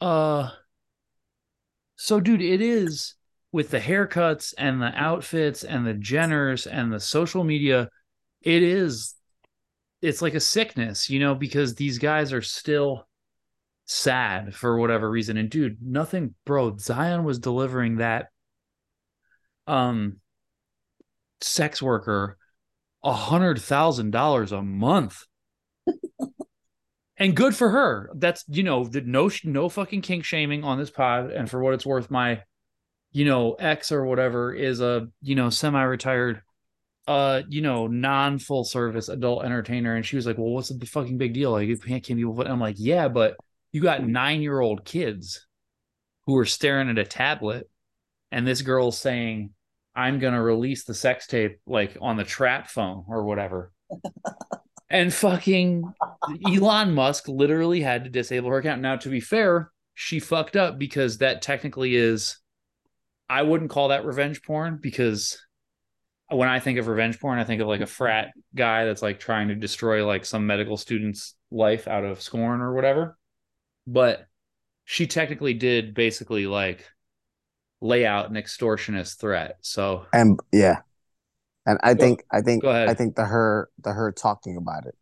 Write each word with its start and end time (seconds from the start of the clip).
Uh 0.00 0.50
so 1.96 2.18
dude, 2.20 2.40
it 2.40 2.62
is 2.62 3.14
with 3.52 3.70
the 3.70 3.80
haircuts 3.80 4.54
and 4.56 4.80
the 4.80 4.92
outfits 4.94 5.64
and 5.64 5.86
the 5.86 5.94
Jenners 5.94 6.66
and 6.70 6.92
the 6.92 7.00
social 7.00 7.44
media, 7.44 7.88
it 8.42 8.62
is 8.62 9.14
it's 10.02 10.22
like 10.22 10.34
a 10.34 10.40
sickness, 10.40 11.10
you 11.10 11.20
know, 11.20 11.34
because 11.34 11.74
these 11.74 11.98
guys 11.98 12.32
are 12.32 12.42
still 12.42 13.06
sad 13.84 14.54
for 14.54 14.78
whatever 14.78 15.10
reason. 15.10 15.36
And 15.36 15.50
dude, 15.50 15.78
nothing, 15.82 16.34
bro. 16.46 16.76
Zion 16.78 17.24
was 17.24 17.38
delivering 17.38 17.96
that 17.96 18.28
um 19.66 20.16
sex 21.40 21.80
worker 21.82 22.38
a 23.04 23.12
hundred 23.12 23.60
thousand 23.60 24.10
dollars 24.10 24.52
a 24.52 24.62
month. 24.62 25.24
and 27.20 27.36
good 27.36 27.54
for 27.54 27.70
her. 27.70 28.10
That's 28.16 28.44
you 28.48 28.64
know, 28.64 28.84
the 28.84 29.02
no 29.02 29.30
no 29.44 29.68
fucking 29.68 30.00
kink 30.02 30.24
shaming 30.24 30.64
on 30.64 30.78
this 30.78 30.90
pod. 30.90 31.30
And 31.30 31.48
for 31.48 31.62
what 31.62 31.74
it's 31.74 31.86
worth, 31.86 32.10
my 32.10 32.42
you 33.12 33.24
know, 33.24 33.54
ex 33.54 33.92
or 33.92 34.04
whatever 34.04 34.54
is 34.54 34.80
a, 34.80 35.08
you 35.20 35.34
know, 35.34 35.50
semi-retired 35.50 36.42
uh, 37.10 37.42
you 37.48 37.60
know, 37.60 37.88
non 37.88 38.38
full 38.38 38.62
service 38.62 39.08
adult 39.08 39.44
entertainer. 39.44 39.96
And 39.96 40.06
she 40.06 40.14
was 40.14 40.26
like, 40.26 40.38
Well, 40.38 40.50
what's 40.50 40.68
the 40.68 40.86
fucking 40.86 41.18
big 41.18 41.34
deal? 41.34 41.50
Like, 41.50 41.66
you 41.66 41.76
can't 41.76 42.04
people. 42.04 42.34
But 42.34 42.48
I'm 42.48 42.60
like, 42.60 42.76
Yeah, 42.78 43.08
but 43.08 43.36
you 43.72 43.80
got 43.80 44.06
nine 44.06 44.42
year 44.42 44.60
old 44.60 44.84
kids 44.84 45.46
who 46.26 46.36
are 46.36 46.44
staring 46.44 46.88
at 46.88 46.98
a 46.98 47.04
tablet, 47.04 47.68
and 48.30 48.46
this 48.46 48.62
girl's 48.62 48.98
saying, 48.98 49.50
I'm 49.96 50.20
going 50.20 50.34
to 50.34 50.40
release 50.40 50.84
the 50.84 50.94
sex 50.94 51.26
tape 51.26 51.58
like 51.66 51.96
on 52.00 52.16
the 52.16 52.22
trap 52.22 52.68
phone 52.68 53.04
or 53.08 53.24
whatever. 53.24 53.72
and 54.90 55.14
fucking 55.14 55.94
Elon 56.46 56.94
Musk 56.94 57.28
literally 57.28 57.80
had 57.80 58.04
to 58.04 58.10
disable 58.10 58.50
her 58.50 58.58
account. 58.58 58.82
Now, 58.82 58.96
to 58.96 59.08
be 59.08 59.20
fair, 59.20 59.70
she 59.94 60.18
fucked 60.18 60.56
up 60.56 60.78
because 60.78 61.18
that 61.18 61.42
technically 61.42 61.94
is, 61.94 62.38
I 63.28 63.42
wouldn't 63.42 63.70
call 63.70 63.88
that 63.88 64.04
revenge 64.04 64.42
porn 64.42 64.78
because 64.82 65.40
when 66.28 66.48
I 66.48 66.58
think 66.58 66.78
of 66.78 66.88
revenge 66.88 67.20
porn, 67.20 67.38
I 67.38 67.44
think 67.44 67.60
of 67.60 67.68
like 67.68 67.80
a 67.80 67.86
frat 67.86 68.32
guy 68.54 68.84
that's 68.84 69.02
like 69.02 69.20
trying 69.20 69.48
to 69.48 69.54
destroy 69.54 70.04
like 70.06 70.24
some 70.24 70.46
medical 70.46 70.76
student's 70.76 71.34
life 71.50 71.86
out 71.86 72.04
of 72.04 72.20
scorn 72.20 72.60
or 72.60 72.74
whatever. 72.74 73.16
But 73.86 74.26
she 74.84 75.06
technically 75.06 75.54
did 75.54 75.94
basically 75.94 76.46
like 76.46 76.84
lay 77.80 78.04
out 78.04 78.28
an 78.28 78.36
extortionist 78.36 79.18
threat. 79.20 79.56
So 79.60 80.06
and 80.12 80.38
yeah, 80.52 80.80
and 81.70 81.78
I 81.82 81.94
think 81.94 82.24
I 82.30 82.40
think 82.40 82.64
I 82.64 82.94
think 82.94 83.16
the 83.16 83.24
her 83.24 83.70
the 83.82 83.92
her 83.92 84.12
talking 84.12 84.56
about 84.56 84.84
it 84.86 84.94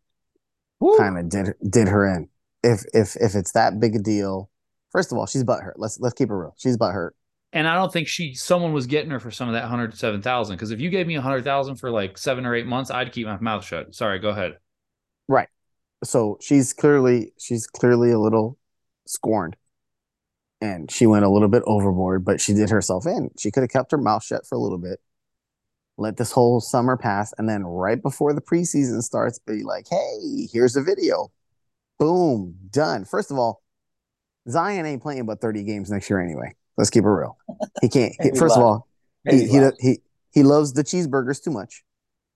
kind 0.97 1.17
of 1.17 1.29
did 1.29 1.53
did 1.69 1.87
her 1.87 2.05
in. 2.05 2.29
If 2.63 2.83
if 2.93 3.15
if 3.15 3.35
it's 3.35 3.53
that 3.53 3.79
big 3.79 3.95
a 3.95 3.99
deal, 3.99 4.49
first 4.91 5.11
of 5.11 5.17
all, 5.17 5.25
she's 5.25 5.43
butthurt. 5.43 5.73
Let's 5.77 5.99
let's 5.99 6.13
keep 6.13 6.29
it 6.29 6.33
real. 6.33 6.55
She's 6.57 6.77
butthurt 6.77 7.11
and 7.51 7.67
I 7.67 7.75
don't 7.75 7.91
think 7.91 8.07
she 8.07 8.33
someone 8.35 8.73
was 8.73 8.85
getting 8.85 9.09
her 9.11 9.19
for 9.19 9.31
some 9.31 9.47
of 9.49 9.53
that 9.53 9.65
hundred 9.65 9.97
seven 9.97 10.21
thousand. 10.21 10.55
Because 10.55 10.71
if 10.71 10.79
you 10.79 10.89
gave 10.89 11.07
me 11.07 11.15
a 11.15 11.21
hundred 11.21 11.43
thousand 11.43 11.77
for 11.77 11.89
like 11.89 12.17
seven 12.17 12.45
or 12.45 12.55
eight 12.55 12.67
months, 12.67 12.91
I'd 12.91 13.11
keep 13.11 13.25
my 13.25 13.39
mouth 13.39 13.65
shut. 13.65 13.95
Sorry, 13.95 14.19
go 14.19 14.29
ahead. 14.29 14.57
Right. 15.27 15.49
So 16.03 16.37
she's 16.41 16.73
clearly 16.73 17.33
she's 17.39 17.65
clearly 17.65 18.11
a 18.11 18.19
little 18.19 18.57
scorned, 19.07 19.55
and 20.61 20.91
she 20.91 21.07
went 21.07 21.25
a 21.25 21.29
little 21.29 21.47
bit 21.47 21.63
overboard, 21.65 22.23
but 22.23 22.39
she 22.39 22.53
did 22.53 22.69
herself 22.69 23.05
in. 23.07 23.31
She 23.39 23.51
could 23.51 23.61
have 23.61 23.71
kept 23.71 23.91
her 23.91 23.97
mouth 23.97 24.23
shut 24.23 24.45
for 24.45 24.55
a 24.55 24.59
little 24.59 24.77
bit, 24.77 24.99
let 25.99 26.17
this 26.17 26.31
whole 26.31 26.61
summer 26.61 26.97
pass, 26.97 27.33
and 27.37 27.47
then 27.47 27.63
right 27.65 28.01
before 28.01 28.33
the 28.33 28.41
preseason 28.41 29.01
starts, 29.01 29.39
be 29.39 29.63
like, 29.63 29.87
"Hey, 29.89 30.47
here's 30.51 30.75
a 30.75 30.81
video." 30.81 31.31
Boom, 31.99 32.55
done. 32.71 33.05
First 33.05 33.29
of 33.31 33.37
all, 33.37 33.61
Zion 34.49 34.85
ain't 34.85 35.01
playing 35.01 35.25
but 35.25 35.41
thirty 35.41 35.63
games 35.63 35.91
next 35.91 36.09
year 36.09 36.21
anyway. 36.21 36.55
Let's 36.77 36.89
keep 36.89 37.03
it 37.03 37.09
real. 37.09 37.37
He 37.81 37.89
can't. 37.89 38.13
He, 38.21 38.31
first 38.37 38.55
of 38.55 38.63
all, 38.63 38.87
he, 39.29 39.47
he, 39.47 39.69
he 39.79 39.99
he 40.31 40.43
loves 40.43 40.73
the 40.73 40.83
cheeseburgers 40.83 41.43
too 41.43 41.51
much, 41.51 41.83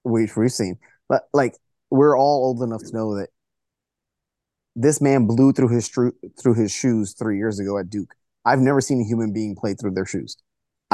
which 0.03 0.35
we've 0.35 0.51
seen. 0.51 0.77
But 1.07 1.23
like, 1.33 1.55
we're 1.89 2.17
all 2.17 2.45
old 2.45 2.61
enough 2.61 2.83
to 2.83 2.93
know 2.93 3.15
that 3.15 3.29
this 4.75 4.99
man 4.99 5.25
blew 5.25 5.53
through 5.53 5.69
his 5.69 5.87
through 5.87 6.53
his 6.55 6.71
shoes 6.71 7.13
three 7.13 7.37
years 7.37 7.59
ago 7.59 7.77
at 7.77 7.89
Duke. 7.89 8.13
I've 8.45 8.59
never 8.59 8.81
seen 8.81 8.99
a 8.99 9.05
human 9.05 9.31
being 9.31 9.55
play 9.55 9.73
through 9.73 9.91
their 9.91 10.05
shoes. 10.05 10.35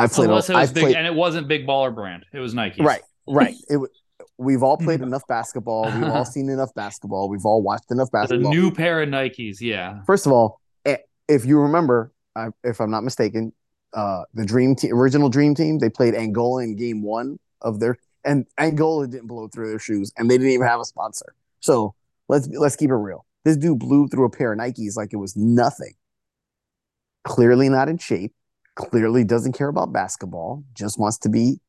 I've 0.04 0.12
played. 0.12 0.30
Unless 0.30 0.50
it 0.50 0.54
was 0.54 0.70
I've 0.70 0.74
big, 0.74 0.84
played, 0.84 0.96
and 0.96 1.08
it 1.08 1.14
wasn't 1.14 1.48
big 1.48 1.68
baller 1.68 1.94
brand. 1.94 2.26
It 2.34 2.40
was 2.40 2.54
Nike. 2.54 2.82
Right, 2.82 3.02
right. 3.28 3.56
It. 3.70 3.80
We've 4.38 4.64
all 4.64 4.78
played 4.78 5.02
enough 5.10 5.28
basketball. 5.28 5.86
We've 5.86 6.10
all 6.10 6.26
seen 6.38 6.50
enough 6.50 6.74
basketball. 6.74 7.30
We've 7.30 7.46
all 7.46 7.62
watched 7.62 7.92
enough 7.92 8.12
basketball. 8.12 8.52
The 8.52 8.58
new 8.58 8.72
pair 8.72 9.02
of 9.02 9.10
Nikes, 9.10 9.60
yeah. 9.60 10.02
First 10.06 10.26
of 10.26 10.32
all, 10.32 10.62
eh, 10.86 10.98
if 11.28 11.46
you 11.46 11.60
remember, 11.60 12.14
if 12.64 12.80
I'm 12.80 12.92
not 12.92 13.04
mistaken, 13.04 13.54
uh, 13.94 14.24
the 14.34 14.46
dream 14.46 14.76
team, 14.76 14.94
original 14.94 15.30
dream 15.30 15.56
team, 15.56 15.80
they 15.80 15.90
played 15.90 16.16
Angola 16.16 16.64
in 16.64 16.76
game 16.76 17.02
one 17.02 17.40
of 17.62 17.80
their, 17.80 17.98
and 18.24 18.46
Angola 18.58 19.08
didn't 19.08 19.28
blow 19.28 19.48
through 19.48 19.70
their 19.70 19.80
shoes, 19.80 20.12
and 20.18 20.30
they 20.30 20.38
didn't 20.38 20.54
even 20.54 20.68
have 20.68 20.80
a 20.80 20.86
sponsor. 20.86 21.34
So 21.60 21.96
let's 22.28 22.48
let's 22.48 22.76
keep 22.76 22.90
it 22.90 22.96
real. 22.96 23.26
This 23.46 23.58
dude 23.58 23.80
blew 23.80 24.08
through 24.08 24.26
a 24.26 24.30
pair 24.30 24.54
of 24.54 24.60
Nikes 24.60 24.96
like 24.96 25.14
it 25.14 25.18
was 25.18 25.36
nothing. 25.36 25.94
Clearly 27.24 27.70
not 27.70 27.90
in 27.90 27.98
shape. 27.98 28.34
Clearly 28.80 29.26
doesn't 29.26 29.58
care 29.58 29.68
about 29.68 29.92
basketball. 29.92 30.64
Just 30.74 30.98
wants 30.98 31.18
to 31.20 31.30
be 31.30 31.60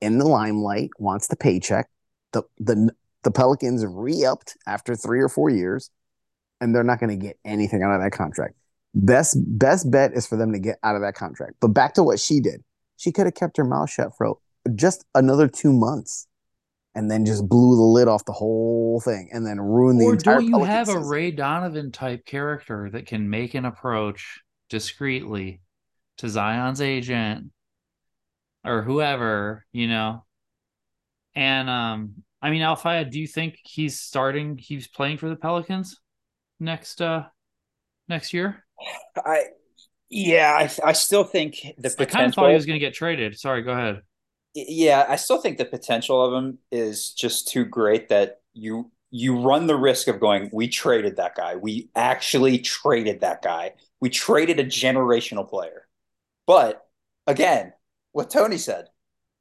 in 0.00 0.18
the 0.18 0.24
limelight. 0.24 0.90
Wants 0.96 1.26
the 1.26 1.34
paycheck. 1.34 1.88
The 2.32 2.44
the 2.58 2.90
the 3.24 3.32
Pelicans 3.32 3.84
re-upped 3.84 4.56
after 4.64 4.94
three 4.94 5.20
or 5.20 5.28
four 5.28 5.50
years, 5.50 5.90
and 6.60 6.72
they're 6.72 6.84
not 6.84 7.00
going 7.00 7.18
to 7.18 7.26
get 7.26 7.36
anything 7.44 7.82
out 7.82 7.96
of 7.96 8.00
that 8.00 8.12
contract. 8.12 8.54
Best 8.94 9.36
best 9.58 9.90
bet 9.90 10.12
is 10.12 10.24
for 10.24 10.36
them 10.36 10.52
to 10.52 10.60
get 10.60 10.76
out 10.84 10.94
of 10.94 11.02
that 11.02 11.16
contract. 11.16 11.54
But 11.60 11.68
back 11.68 11.94
to 11.94 12.04
what 12.04 12.20
she 12.20 12.38
did. 12.38 12.62
She 12.96 13.10
could 13.10 13.26
have 13.26 13.34
kept 13.34 13.56
her 13.56 13.64
mouth 13.64 13.90
shut 13.90 14.12
for 14.16 14.36
just 14.76 15.04
another 15.16 15.48
two 15.48 15.72
months 15.72 16.28
and 16.94 17.10
then 17.10 17.26
just 17.26 17.48
blew 17.48 17.74
the 17.74 17.82
lid 17.82 18.06
off 18.06 18.24
the 18.24 18.32
whole 18.32 19.00
thing 19.04 19.30
and 19.32 19.44
then 19.44 19.60
ruined 19.60 20.00
the 20.00 20.04
or 20.04 20.12
entire. 20.12 20.36
Or 20.36 20.40
do 20.40 20.46
you 20.46 20.62
have 20.62 20.86
season. 20.86 21.02
a 21.02 21.06
Ray 21.06 21.32
Donovan 21.32 21.90
type 21.90 22.24
character 22.24 22.88
that 22.92 23.06
can 23.06 23.28
make 23.28 23.54
an 23.54 23.64
approach 23.64 24.40
discreetly 24.70 25.60
to 26.18 26.28
Zion's 26.28 26.80
agent 26.80 27.50
or 28.64 28.82
whoever, 28.82 29.64
you 29.72 29.88
know? 29.88 30.24
And 31.34 31.68
um, 31.68 32.24
I 32.40 32.50
mean, 32.50 32.62
Alfaya, 32.62 33.10
do 33.10 33.20
you 33.20 33.26
think 33.26 33.58
he's 33.62 34.00
starting? 34.00 34.58
He's 34.58 34.88
playing 34.88 35.18
for 35.18 35.28
the 35.28 35.36
Pelicans 35.36 36.00
next 36.58 37.02
uh 37.02 37.24
next 38.08 38.32
year? 38.32 38.64
I 39.16 39.44
yeah, 40.08 40.52
I, 40.52 40.88
I 40.88 40.92
still 40.92 41.24
think 41.24 41.56
the 41.78 41.90
potential. 41.90 42.02
I 42.02 42.06
kind 42.06 42.26
of 42.26 42.34
thought 42.34 42.48
he 42.48 42.54
was 42.54 42.66
going 42.66 42.78
to 42.78 42.84
get 42.84 42.94
traded. 42.94 43.38
Sorry, 43.38 43.62
go 43.62 43.72
ahead. 43.72 44.02
Yeah, 44.54 45.04
I 45.08 45.16
still 45.16 45.38
think 45.38 45.58
the 45.58 45.64
potential 45.64 46.24
of 46.24 46.32
him 46.32 46.58
is 46.70 47.12
just 47.12 47.48
too 47.48 47.64
great 47.64 48.08
that 48.08 48.40
you 48.54 48.90
you 49.10 49.40
run 49.40 49.66
the 49.66 49.76
risk 49.76 50.08
of 50.08 50.20
going. 50.20 50.50
We 50.52 50.68
traded 50.68 51.16
that 51.16 51.34
guy. 51.34 51.56
We 51.56 51.90
actually 51.94 52.58
traded 52.58 53.20
that 53.20 53.42
guy. 53.42 53.72
We 54.00 54.10
traded 54.10 54.60
a 54.60 54.64
generational 54.64 55.48
player. 55.48 55.85
But 56.46 56.86
again, 57.26 57.72
what 58.12 58.30
Tony 58.30 58.58
said, 58.58 58.86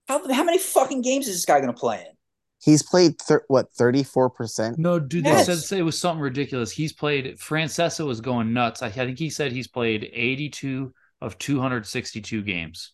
how 0.08 0.28
how 0.32 0.44
many 0.44 0.58
fucking 0.58 1.02
games 1.02 1.28
is 1.28 1.36
this 1.36 1.46
guy 1.46 1.60
going 1.60 1.74
to 1.74 1.80
play 1.80 2.02
in? 2.02 2.16
He's 2.64 2.84
played 2.84 3.20
thir- 3.20 3.46
what 3.48 3.72
thirty 3.74 4.04
four 4.04 4.30
percent. 4.30 4.80
No, 4.80 5.00
dude, 5.00 5.26
yes. 5.26 5.48
they 5.48 5.56
said 5.56 5.80
it 5.80 5.84
was 5.84 6.00
something 6.00 6.22
ridiculous. 6.22 6.72
He's 6.72 6.94
played. 6.94 7.38
Francesa 7.38 8.06
was 8.06 8.22
going 8.22 8.54
nuts. 8.54 8.82
I, 8.82 8.88
I 8.88 8.92
think 8.92 9.20
he 9.20 9.30
said 9.30 9.52
he's 9.52 9.68
played 9.68 10.10
eighty 10.14 10.50
two 10.50 10.94
of 11.22 11.38
two 11.38 11.60
hundred 11.60 11.86
sixty 11.86 12.22
two 12.22 12.42
games. 12.42 12.94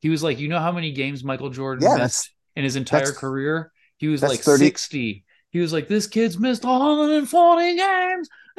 He 0.00 0.08
was 0.08 0.22
like, 0.22 0.38
you 0.38 0.48
know 0.48 0.60
how 0.60 0.72
many 0.72 0.92
games 0.92 1.24
Michael 1.24 1.50
Jordan 1.50 1.88
yeah, 1.88 1.96
missed 1.96 2.30
in 2.54 2.62
his 2.62 2.76
entire 2.76 3.12
career? 3.12 3.72
He 3.96 4.06
was 4.06 4.22
like 4.22 4.40
30. 4.40 4.64
sixty. 4.64 5.24
He 5.50 5.60
was 5.60 5.72
like, 5.72 5.88
this 5.88 6.06
kid's 6.06 6.38
missed 6.38 6.64
one 6.64 6.80
hundred 6.80 7.16
and 7.16 7.28
forty 7.28 7.76
games. 7.76 8.28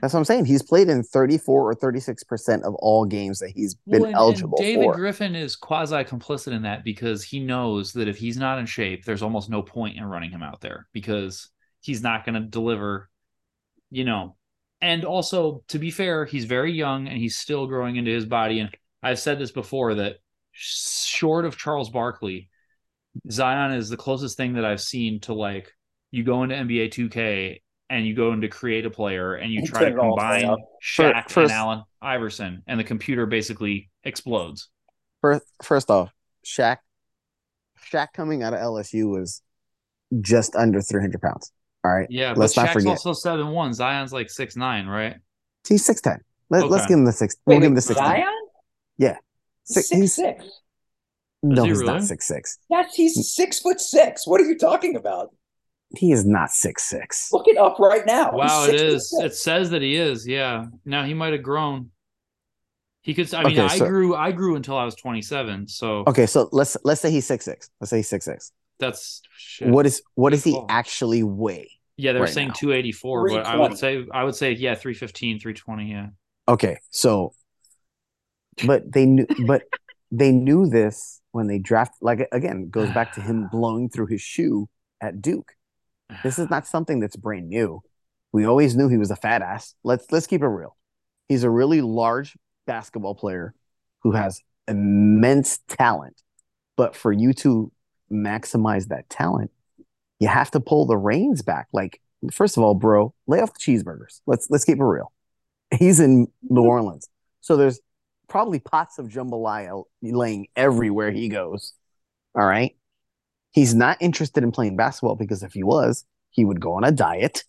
That's 0.00 0.12
what 0.12 0.14
I'm 0.14 0.24
saying. 0.24 0.44
He's 0.44 0.62
played 0.62 0.88
in 0.88 1.02
34 1.02 1.70
or 1.70 1.74
36 1.74 2.24
percent 2.24 2.64
of 2.64 2.74
all 2.76 3.04
games 3.04 3.38
that 3.38 3.50
he's 3.50 3.74
been 3.86 4.02
well, 4.02 4.08
and, 4.08 4.16
eligible 4.16 4.58
and 4.58 4.66
David 4.66 4.84
for. 4.84 4.94
Griffin 4.94 5.34
is 5.34 5.56
quasi 5.56 6.04
complicit 6.04 6.52
in 6.52 6.62
that 6.62 6.84
because 6.84 7.24
he 7.24 7.40
knows 7.40 7.92
that 7.94 8.08
if 8.08 8.18
he's 8.18 8.36
not 8.36 8.58
in 8.58 8.66
shape, 8.66 9.04
there's 9.04 9.22
almost 9.22 9.48
no 9.50 9.62
point 9.62 9.96
in 9.96 10.04
running 10.04 10.30
him 10.30 10.42
out 10.42 10.60
there 10.60 10.86
because 10.92 11.48
he's 11.80 12.02
not 12.02 12.24
going 12.24 12.34
to 12.34 12.46
deliver, 12.46 13.08
you 13.90 14.04
know. 14.04 14.36
And 14.80 15.04
also, 15.04 15.64
to 15.68 15.78
be 15.78 15.90
fair, 15.90 16.24
he's 16.24 16.44
very 16.44 16.72
young 16.72 17.08
and 17.08 17.18
he's 17.18 17.36
still 17.36 17.66
growing 17.66 17.96
into 17.96 18.10
his 18.10 18.26
body. 18.26 18.60
And 18.60 18.70
I've 19.02 19.18
said 19.18 19.38
this 19.38 19.50
before 19.50 19.94
that 19.96 20.16
short 20.52 21.44
of 21.44 21.56
Charles 21.56 21.90
Barkley, 21.90 22.50
Zion 23.30 23.72
is 23.72 23.88
the 23.88 23.96
closest 23.96 24.36
thing 24.36 24.54
that 24.54 24.64
I've 24.64 24.80
seen 24.80 25.20
to 25.20 25.34
like 25.34 25.72
you 26.10 26.24
go 26.24 26.42
into 26.42 26.54
NBA 26.54 26.88
2K 26.92 27.60
and 27.90 28.06
you 28.06 28.14
go 28.14 28.32
into 28.32 28.48
create 28.48 28.86
a 28.86 28.90
player 28.90 29.34
and 29.34 29.52
you 29.52 29.62
try 29.66 29.84
to 29.84 29.94
combine 29.94 30.56
Shaq 30.82 31.30
first, 31.30 31.36
and 31.36 31.50
Allen 31.50 31.82
Iverson, 32.00 32.62
and 32.66 32.78
the 32.78 32.84
computer 32.84 33.26
basically 33.26 33.90
explodes. 34.04 34.68
First, 35.20 35.46
first 35.62 35.90
off, 35.90 36.12
Shaq, 36.44 36.78
Shaq 37.90 38.08
coming 38.14 38.42
out 38.42 38.54
of 38.54 38.60
LSU 38.60 39.08
was 39.10 39.42
just 40.20 40.54
under 40.56 40.80
three 40.80 41.00
hundred 41.00 41.22
pounds. 41.22 41.52
All 41.84 41.92
right, 41.92 42.06
yeah, 42.10 42.34
let's 42.36 42.54
but 42.54 42.62
not 42.62 42.68
Shaq's 42.68 42.74
forget. 42.74 42.90
also 42.90 43.12
seven 43.12 43.48
one. 43.48 43.72
Zion's 43.72 44.12
like 44.12 44.30
six 44.30 44.56
nine, 44.56 44.86
right? 44.86 45.16
He's 45.68 45.84
six 45.84 46.00
ten. 46.00 46.20
Let, 46.50 46.70
Let's 46.70 46.84
Okay. 46.84 46.88
give 46.94 46.98
him 46.98 47.04
the 47.04 47.12
six. 47.12 47.36
Wait, 47.46 47.54
we'll 47.54 47.60
give 47.60 47.68
him 47.70 47.74
the 47.74 47.82
six 47.82 47.98
ten. 47.98 48.06
Zion? 48.06 48.34
Six, 49.70 49.88
Six 49.88 50.00
he's, 50.00 50.14
six. 50.14 50.44
No, 51.42 51.62
he 51.64 51.68
he's 51.70 51.78
really? 51.80 51.92
not 51.92 52.02
six 52.04 52.26
six. 52.26 52.58
Yes, 52.70 52.94
he's 52.94 53.34
six 53.34 53.60
foot 53.60 53.80
six. 53.80 54.26
What 54.26 54.40
are 54.40 54.44
you 54.44 54.56
talking 54.58 54.96
about? 54.96 55.34
He 55.96 56.12
is 56.12 56.26
not 56.26 56.50
six 56.50 56.82
six. 56.88 57.32
Look 57.32 57.48
it 57.48 57.56
up 57.56 57.78
right 57.78 58.04
now. 58.06 58.32
Wow, 58.32 58.66
He's 58.66 58.68
it 58.74 58.78
six 58.78 58.82
foot 58.82 58.94
is. 58.94 59.10
six. 59.10 59.24
It 59.24 59.36
says 59.36 59.70
that 59.70 59.82
he 59.82 59.96
is. 59.96 60.26
Yeah. 60.26 60.66
Now 60.84 61.04
he 61.04 61.14
might 61.14 61.32
have 61.32 61.42
grown. 61.42 61.90
He 63.02 63.14
could. 63.14 63.32
I 63.32 63.44
mean, 63.44 63.52
Okay, 63.58 63.62
I 63.74 63.78
so- 63.78 63.86
grew. 63.86 64.14
I 64.14 64.32
grew 64.32 64.56
until 64.56 64.76
I 64.76 64.84
was 64.84 64.94
27. 64.96 65.68
So 65.68 66.04
Okay, 66.06 66.26
so 66.26 66.48
let's 66.52 66.76
let's 66.84 67.00
say 67.00 67.10
he's 67.10 67.26
six 67.26 67.44
six. 67.44 67.70
Let's 67.80 67.90
say 67.90 67.98
he's 67.98 68.08
six 68.08 68.24
six. 68.26 68.52
that's 68.78 69.22
shit. 69.36 69.68
What 69.68 69.86
is 69.86 70.02
what 70.14 70.30
does 70.30 70.44
he 70.44 70.52
Cool. 70.52 70.66
actually 70.68 71.22
weigh? 71.22 71.70
Yeah, 71.96 72.12
they're 72.12 72.22
right 72.22 72.30
saying 72.32 72.48
now? 72.48 72.54
284, 72.54 73.28
but 73.30 73.46
I 73.46 73.56
would 73.56 73.76
say 73.78 74.04
I 74.12 74.22
would 74.24 74.34
say 74.36 74.52
yeah, 74.52 74.74
315, 74.74 75.40
320. 75.40 75.90
Yeah. 75.90 76.06
Okay, 76.48 76.78
so 76.90 77.32
but 78.66 78.90
they 78.92 79.06
knew 79.06 79.26
but 79.46 79.62
they 80.10 80.32
knew 80.32 80.66
this 80.66 81.20
when 81.32 81.46
they 81.46 81.58
draft 81.58 81.94
like 82.00 82.26
again 82.32 82.70
goes 82.70 82.90
back 82.90 83.12
to 83.14 83.20
him 83.20 83.48
blowing 83.52 83.88
through 83.88 84.06
his 84.06 84.20
shoe 84.20 84.68
at 85.00 85.20
Duke. 85.20 85.52
This 86.22 86.38
is 86.38 86.50
not 86.50 86.66
something 86.74 87.00
that's 87.00 87.16
brand 87.16 87.48
new. 87.48 87.82
We 88.32 88.46
always 88.46 88.76
knew 88.76 88.88
he 88.88 88.98
was 88.98 89.10
a 89.10 89.16
fat 89.16 89.42
ass. 89.42 89.74
Let's 89.84 90.06
let's 90.10 90.26
keep 90.26 90.42
it 90.42 90.46
real. 90.46 90.76
He's 91.28 91.44
a 91.44 91.50
really 91.50 91.80
large 91.80 92.36
basketball 92.66 93.14
player 93.14 93.54
who 94.02 94.12
has 94.12 94.40
immense 94.66 95.58
talent. 95.68 96.22
But 96.76 96.94
for 96.94 97.12
you 97.12 97.32
to 97.34 97.72
maximize 98.12 98.88
that 98.88 99.08
talent, 99.10 99.50
you 100.20 100.28
have 100.28 100.50
to 100.52 100.60
pull 100.60 100.86
the 100.86 100.96
reins 100.96 101.42
back. 101.42 101.66
Like, 101.72 102.00
first 102.30 102.56
of 102.56 102.62
all, 102.62 102.74
bro, 102.74 103.14
lay 103.26 103.40
off 103.40 103.52
the 103.52 103.58
cheeseburgers. 103.58 104.20
Let's 104.26 104.48
let's 104.50 104.64
keep 104.64 104.78
it 104.78 104.84
real. 104.84 105.12
He's 105.76 106.00
in 106.00 106.28
New 106.48 106.62
Orleans. 106.62 107.08
So 107.40 107.56
there's 107.56 107.80
probably 108.28 108.58
pots 108.60 108.98
of 108.98 109.08
jambalaya 109.08 109.84
laying 110.02 110.48
everywhere 110.56 111.10
he 111.10 111.28
goes. 111.28 111.72
All 112.34 112.46
right. 112.46 112.76
He's 113.52 113.74
not 113.74 113.96
interested 114.00 114.44
in 114.44 114.52
playing 114.52 114.76
basketball 114.76 115.16
because 115.16 115.42
if 115.42 115.52
he 115.54 115.62
was, 115.62 116.04
he 116.30 116.44
would 116.44 116.60
go 116.60 116.74
on 116.74 116.84
a 116.84 116.92
diet. 116.92 117.44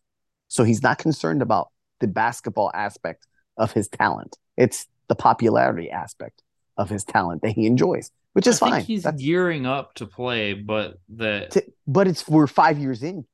So 0.47 0.63
he's 0.63 0.81
not 0.81 0.97
concerned 0.97 1.41
about 1.41 1.69
the 1.99 2.07
basketball 2.07 2.71
aspect 2.73 3.27
of 3.57 3.71
his 3.73 3.87
talent. 3.89 4.37
It's 4.57 4.87
the 5.09 5.15
popularity 5.15 5.91
aspect 5.91 6.41
of 6.77 6.89
his 6.89 7.03
talent 7.03 7.41
that 7.41 7.51
he 7.51 7.65
enjoys, 7.65 8.09
which 8.33 8.47
is 8.47 8.61
I 8.61 8.65
think 8.65 8.73
fine. 8.75 8.83
he's 8.85 9.03
That's- 9.03 9.21
gearing 9.21 9.65
up 9.65 9.93
to 9.95 10.05
play, 10.07 10.53
but 10.53 10.97
that 11.17 11.57
but 11.85 12.07
it's 12.07 12.27
we're 12.27 12.47
five 12.47 12.79
years 12.79 13.03
in. 13.03 13.25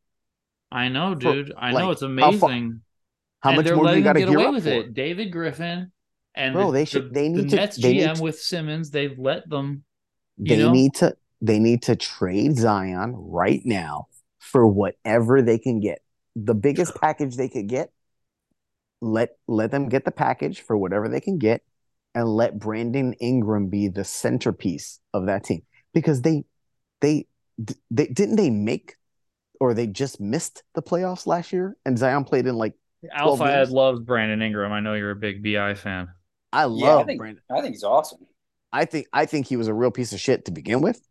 I 0.72 0.90
know, 0.90 1.14
for- 1.14 1.20
dude. 1.20 1.54
I 1.56 1.72
know 1.72 1.78
like, 1.78 1.92
it's 1.94 2.02
how 2.02 2.08
amazing. 2.08 2.40
far- 2.40 3.52
How 3.52 3.56
much 3.56 3.72
more 3.72 3.88
do 3.88 3.98
you 3.98 4.04
got 4.04 4.14
to 4.14 4.20
get 4.20 4.30
away 4.30 4.48
with 4.50 4.64
for? 4.64 4.70
it. 4.72 4.94
David 4.96 5.32
Griffin 5.32 5.92
and 6.36 6.54
Bro, 6.54 6.68
the, 6.68 6.72
they 6.74 6.86
should- 6.86 7.14
they 7.14 7.30
need 7.30 7.46
the 7.46 7.50
to- 7.50 7.56
Nets 7.56 7.78
they 7.78 7.94
need 7.94 8.02
GM 8.08 8.16
to- 8.16 8.24
with 8.24 8.40
Simmons. 8.40 8.92
They've 8.92 9.18
let 9.18 9.48
them. 9.50 9.84
They 10.38 10.58
know? 10.58 10.72
need 10.72 10.96
to 10.96 11.16
they 11.42 11.60
need 11.60 11.84
to 11.84 11.96
trade 11.96 12.58
Zion 12.58 13.14
right 13.16 13.62
now 13.66 14.08
for 14.40 14.66
whatever 14.68 15.42
they 15.42 15.58
can 15.58 15.80
get. 15.80 16.00
The 16.36 16.54
biggest 16.56 16.96
package 17.02 17.36
they 17.38 17.50
could 17.50 17.68
get. 17.68 17.92
Let 19.02 19.38
let 19.48 19.72
them 19.72 19.90
get 19.90 20.06
the 20.06 20.12
package 20.12 20.62
for 20.62 20.76
whatever 20.78 21.08
they 21.10 21.20
can 21.20 21.38
get, 21.38 21.62
and 22.16 22.28
let 22.28 22.58
Brandon 22.58 23.14
Ingram 23.14 23.68
be 23.68 23.88
the 23.88 24.04
centerpiece 24.04 25.00
of 25.14 25.28
that 25.28 25.44
team 25.44 25.64
because 25.94 26.22
they 26.22 26.46
they 27.02 27.28
they 27.92 28.08
didn't 28.08 28.36
they 28.38 28.50
make 28.50 28.96
or 29.60 29.74
they 29.74 29.88
just 29.88 30.20
missed 30.20 30.64
the 30.74 30.82
playoffs 30.82 31.26
last 31.28 31.54
year 31.54 31.78
and 31.86 31.98
Zion 31.98 32.24
played 32.26 32.48
in 32.48 32.56
like 32.56 32.74
12 33.16 33.42
Alpha 33.42 33.54
games? 33.54 33.72
loves 33.72 34.00
Brandon 34.02 34.42
Ingram. 34.42 34.72
I 34.74 34.80
know 34.82 34.94
you're 34.96 35.12
a 35.12 35.16
big 35.16 35.44
BI 35.44 35.74
fan. 35.76 36.10
I 36.54 36.62
Yeah, 36.62 36.64
I 36.64 36.66
love 36.66 37.06
think 37.08 37.20
Brandon. 37.20 37.44
I 37.52 37.62
think 37.62 37.74
he's 37.76 37.84
awesome. 37.84 38.20
I 38.72 38.86
think 38.86 39.08
I 39.14 39.26
think 39.26 39.48
he 39.48 39.58
was 39.58 39.68
a 39.68 39.74
real 39.74 39.92
piece 39.92 40.14
of 40.14 40.20
shit 40.20 40.46
to 40.46 40.52
begin 40.52 40.82
with, 40.82 41.02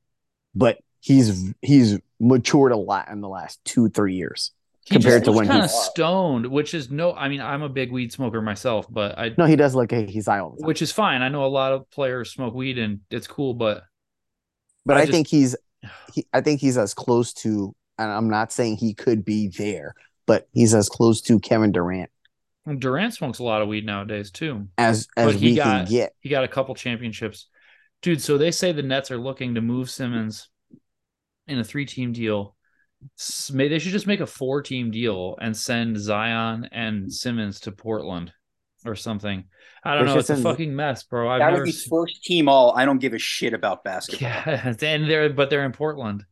but 0.55 0.79
he's 1.01 1.53
he's 1.63 1.99
matured 2.21 2.73
a 2.73 2.77
lot 2.77 3.09
in 3.09 3.21
the 3.21 3.29
last 3.29 3.65
two 3.65 3.89
three 3.89 4.15
years. 4.15 4.53
He 4.87 4.97
Compared 4.97 5.23
just 5.23 5.25
to 5.25 5.31
looks 5.31 5.39
when 5.39 5.49
kind 5.49 5.65
of 5.65 5.71
stoned, 5.71 6.47
which 6.47 6.75
is 6.75 6.91
no. 6.91 7.15
I 7.15 7.29
mean, 7.31 7.41
I'm 7.41 7.63
a 7.63 7.71
big 7.71 7.91
weed 7.91 8.13
smoker 8.13 8.43
myself, 8.43 8.87
but 8.91 9.19
I, 9.19 9.31
No, 9.39 9.47
he 9.47 9.57
does 9.57 9.75
look 9.75 9.91
like 9.93 10.11
he's 10.11 10.27
high 10.27 10.41
all 10.41 10.51
the 10.51 10.59
time. 10.61 10.67
which 10.67 10.83
is 10.83 10.93
fine. 10.93 11.23
I 11.23 11.31
know 11.31 11.45
a 11.45 11.47
lot 11.47 11.73
of 11.73 11.91
players 11.91 12.31
smoke 12.33 12.53
weed 12.53 12.77
and 12.79 13.01
it's 13.11 13.27
cool, 13.27 13.55
but 13.55 13.85
but 14.85 14.99
I 14.99 15.01
I, 15.01 15.03
just- 15.05 15.13
think 15.13 15.27
he's 15.29 15.57
he, 16.13 16.27
I 16.35 16.43
think 16.43 16.61
he's 16.61 16.77
as 16.77 16.93
close 16.93 17.33
to, 17.35 17.75
and 17.99 18.11
I'm 18.11 18.29
not 18.29 18.53
saying 18.53 18.77
he 18.77 18.93
could 18.93 19.25
be 19.25 19.49
there, 19.49 19.95
but 20.27 20.49
he's 20.53 20.75
as 20.75 20.91
close 20.91 21.23
to 21.23 21.41
Kevin 21.41 21.73
Durant 21.73 22.11
Durant 22.79 23.13
smokes 23.15 23.39
a 23.41 23.45
lot 23.45 23.61
of 23.63 23.69
weed 23.69 23.85
nowadays 23.85 24.31
too. 24.31 24.69
as 24.79 25.07
as 25.17 25.27
But 25.33 25.35
he 25.37 25.51
we 25.51 25.57
got- 25.57 25.65
can 25.87 25.93
get. 25.95 26.13
He 26.21 26.29
got 26.29 26.45
a 26.45 26.49
couple 26.49 26.75
championships, 26.75 27.49
dude. 28.03 28.23
So 28.23 28.39
they 28.39 28.51
say 28.51 28.73
the 28.73 28.83
Nets 28.83 29.11
are 29.11 29.19
looking 29.19 29.55
to 29.57 29.61
move 29.61 29.91
Simmons 29.91 30.49
in 31.47 31.59
a 31.59 31.65
three-team 31.65 32.13
deal. 32.13 32.57
S- 33.19 33.51
May 33.53 33.69
they 33.69 33.79
should 33.79 33.93
just 33.93 34.07
make 34.07 34.21
a 34.21 34.27
four-team 34.27 34.91
deal 34.91 35.37
and 35.41 35.55
send 35.55 35.99
Zion 35.99 36.69
and 36.73 37.13
Simmons 37.13 37.61
to 37.61 37.73
Portland 37.73 38.33
or 38.87 38.95
something. 38.95 39.45
I 39.85 39.95
don't 39.95 40.07
They 40.07 40.13
know. 40.15 40.19
It's 40.21 40.31
a 40.31 40.37
fucking 40.39 40.75
mess, 40.75 41.03
bro. 41.03 41.29
I've 41.29 41.41
that 41.41 41.47
never 41.51 41.59
would 41.61 41.67
be 41.67 41.73
seen. 41.73 41.91
first 41.91 42.25
team 42.25 42.49
all. 42.49 42.73
I 42.75 42.87
don't 42.87 42.99
give 42.99 43.13
a 43.13 43.19
shit 43.19 43.53
about 43.53 43.85
basketball. 43.85 44.31
Yeah, 44.47 44.75
and 44.83 45.11
they're 45.11 45.29
but 45.29 45.51
they're 45.51 45.67
in 45.67 45.73
Portland. 45.73 46.25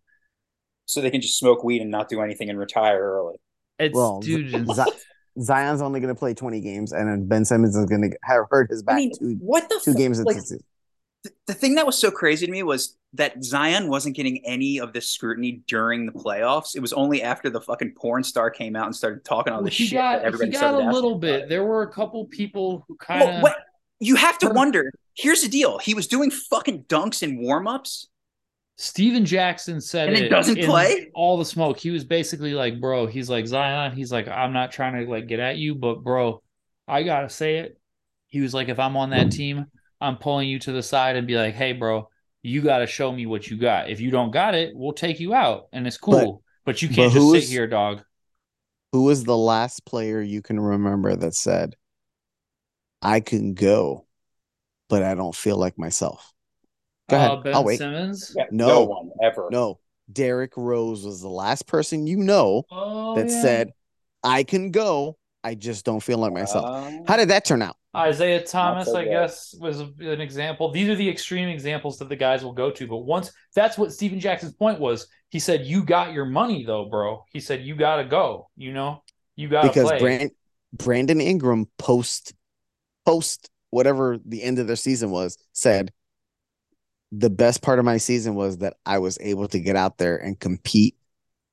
So 0.86 1.02
they 1.02 1.10
can 1.10 1.20
just 1.20 1.38
smoke 1.38 1.62
weed 1.62 1.82
and 1.82 1.90
not 1.90 2.08
do 2.08 2.22
anything 2.22 2.48
and 2.48 2.58
retire 2.58 2.98
early. 2.98 3.36
It's 3.78 3.94
Well, 3.94 4.20
dude. 4.20 4.50
Z- 4.50 4.82
Zion's 5.40 5.80
only 5.80 6.00
going 6.00 6.14
to 6.14 6.18
play 6.18 6.34
20 6.34 6.60
games, 6.60 6.92
and 6.92 7.08
then 7.08 7.26
Ben 7.26 7.44
Simmons 7.44 7.76
is 7.76 7.86
going 7.86 8.02
to 8.10 8.18
have 8.22 8.44
hurt 8.50 8.70
his 8.70 8.82
back 8.82 8.94
I 8.94 8.98
mean, 8.98 9.12
two 9.18 9.36
what 9.40 9.68
the 9.68 9.80
two 9.82 9.92
fu- 9.92 9.98
games 9.98 10.18
into 10.18 10.32
like, 10.32 10.42
the 11.24 11.30
the 11.46 11.54
thing 11.54 11.76
that 11.76 11.86
was 11.86 11.96
so 11.98 12.10
crazy 12.10 12.46
to 12.46 12.52
me 12.52 12.62
was 12.64 12.96
that 13.14 13.44
Zion 13.44 13.88
wasn't 13.88 14.16
getting 14.16 14.44
any 14.44 14.80
of 14.80 14.92
this 14.92 15.06
scrutiny 15.08 15.62
during 15.68 16.04
the 16.06 16.10
playoffs. 16.12 16.74
It 16.74 16.80
was 16.80 16.92
only 16.92 17.22
after 17.22 17.48
the 17.48 17.60
fucking 17.60 17.94
porn 17.96 18.24
star 18.24 18.50
came 18.50 18.74
out 18.74 18.86
and 18.86 18.96
started 18.96 19.24
talking 19.24 19.52
all 19.52 19.60
Well, 19.60 19.66
this 19.66 19.76
he 19.76 19.86
shit. 19.86 19.98
got 19.98 20.14
that 20.16 20.20
he 20.22 20.26
everybody 20.26 20.50
got 20.50 20.74
a 20.74 20.90
little 20.90 21.14
bit. 21.16 21.42
it. 21.42 21.48
There 21.48 21.64
were 21.64 21.82
a 21.82 21.92
couple 21.92 22.24
people 22.26 22.84
who 22.88 22.96
kind 22.96 23.22
of 23.36 23.42
what 23.42 23.56
you 24.00 24.16
have 24.16 24.36
to 24.38 24.48
wonder. 24.48 24.90
Here's 25.14 25.42
the 25.42 25.48
deal: 25.48 25.78
he 25.78 25.94
was 25.94 26.08
doing 26.08 26.30
fucking 26.32 26.84
dunks 26.84 27.22
and 27.22 27.38
warm 27.38 27.68
ups. 27.68 28.08
Stephen 28.76 29.24
Jackson 29.24 29.80
said 29.80 30.08
And 30.08 30.16
it 30.16 30.24
it 30.24 30.28
doesn't 30.28 30.58
in 30.58 30.66
play? 30.66 31.10
all 31.14 31.38
the 31.38 31.44
smoke. 31.44 31.78
He 31.78 31.90
was 31.90 32.04
basically 32.04 32.54
like, 32.54 32.80
bro, 32.80 33.06
he's 33.06 33.28
like 33.30 33.46
Zion. 33.46 33.92
He's 33.92 34.10
like, 34.10 34.26
I'm 34.28 34.52
not 34.52 34.72
trying 34.72 35.04
to 35.04 35.10
like 35.10 35.26
get 35.28 35.40
at 35.40 35.56
you, 35.58 35.74
but 35.74 36.02
bro, 36.02 36.42
I 36.88 37.02
gotta 37.02 37.28
say 37.28 37.58
it. 37.58 37.78
He 38.28 38.40
was 38.40 38.54
like, 38.54 38.68
if 38.68 38.78
I'm 38.78 38.96
on 38.96 39.10
that 39.10 39.30
team, 39.30 39.66
I'm 40.00 40.16
pulling 40.16 40.48
you 40.48 40.58
to 40.60 40.72
the 40.72 40.82
side 40.82 41.16
and 41.16 41.26
be 41.26 41.36
like, 41.36 41.54
hey, 41.54 41.72
bro, 41.74 42.08
you 42.42 42.62
gotta 42.62 42.86
show 42.86 43.12
me 43.12 43.26
what 43.26 43.48
you 43.48 43.56
got. 43.58 43.90
If 43.90 44.00
you 44.00 44.10
don't 44.10 44.30
got 44.32 44.54
it, 44.54 44.72
we'll 44.74 44.94
take 44.94 45.20
you 45.20 45.34
out, 45.34 45.68
and 45.72 45.86
it's 45.86 45.98
cool. 45.98 46.42
But, 46.64 46.80
you 46.80 46.88
can't 46.88 47.12
just 47.12 47.26
sit 47.26 47.34
who's- 47.34 47.48
here, 47.50 47.66
dog. 47.66 48.02
Who 48.92 49.04
was 49.04 49.24
the 49.24 49.36
last 49.36 49.84
player 49.84 50.20
you 50.20 50.42
can 50.42 50.58
remember 50.60 51.14
that 51.16 51.34
said, 51.34 51.76
"I 53.00 53.20
can 53.20 53.54
go, 53.54 54.06
but 54.88 55.02
I 55.02 55.14
don't 55.14 55.34
feel 55.34 55.56
like 55.56 55.78
myself"? 55.78 56.31
Go 57.08 57.16
ahead. 57.16 57.30
Uh, 57.30 57.36
ben 57.36 57.54
I'll 57.54 57.64
wait. 57.64 57.78
Simmons. 57.78 58.34
Yeah, 58.36 58.44
No. 58.50 58.68
no 58.68 58.84
one 58.84 59.10
ever. 59.22 59.48
No, 59.50 59.78
Derrick 60.12 60.52
Rose 60.56 61.04
was 61.04 61.20
the 61.20 61.28
last 61.28 61.66
person 61.66 62.06
you 62.06 62.16
know 62.18 62.64
Oh, 62.70 63.14
that 63.16 63.28
yeah. 63.28 63.42
said, 63.42 63.72
"I 64.22 64.44
can 64.44 64.70
go, 64.70 65.18
I 65.44 65.54
just 65.54 65.84
don't 65.84 66.00
feel 66.00 66.18
like 66.18 66.32
myself." 66.32 66.64
Uh, 66.66 66.90
How 67.06 67.16
did 67.16 67.28
that 67.28 67.44
turn 67.44 67.62
out? 67.62 67.76
Isaiah 67.94 68.42
Thomas, 68.42 68.86
so 68.88 68.96
I 68.96 69.04
good. 69.04 69.10
guess, 69.10 69.54
was 69.60 69.80
an 69.80 70.20
example. 70.22 70.70
These 70.70 70.88
are 70.88 70.94
the 70.94 71.08
extreme 71.10 71.48
examples 71.50 71.98
that 71.98 72.08
the 72.08 72.16
guys 72.16 72.42
will 72.42 72.54
go 72.54 72.70
to. 72.70 72.86
But 72.86 72.98
once 72.98 73.30
that's 73.54 73.76
what 73.76 73.92
Stephen 73.92 74.18
Jackson's 74.20 74.54
point 74.54 74.80
was. 74.80 75.06
He 75.28 75.38
said, 75.38 75.64
You 75.64 75.82
got 75.82 76.12
your 76.12 76.26
money 76.26 76.62
though, 76.64 76.86
bro. 76.90 77.24
He 77.32 77.40
said, 77.40 77.62
You 77.62 77.74
gotta 77.74 78.04
go, 78.04 78.48
you 78.56 78.70
know, 78.72 79.02
you 79.34 79.48
gotta 79.48 79.68
Because 79.68 79.88
play. 79.88 79.98
Brand, 79.98 80.30
Brandon 80.74 81.20
Ingram 81.22 81.66
post 81.78 82.34
post 83.06 83.48
whatever 83.70 84.18
the 84.26 84.42
end 84.42 84.58
of 84.58 84.66
their 84.66 84.76
season 84.76 85.10
was 85.10 85.38
said 85.54 85.90
the 87.12 87.30
best 87.30 87.62
part 87.62 87.78
of 87.78 87.84
my 87.84 87.98
season 87.98 88.34
was 88.34 88.58
that 88.58 88.74
I 88.86 88.98
was 88.98 89.18
able 89.20 89.46
to 89.48 89.60
get 89.60 89.76
out 89.76 89.98
there 89.98 90.16
and 90.16 90.38
compete 90.38 90.96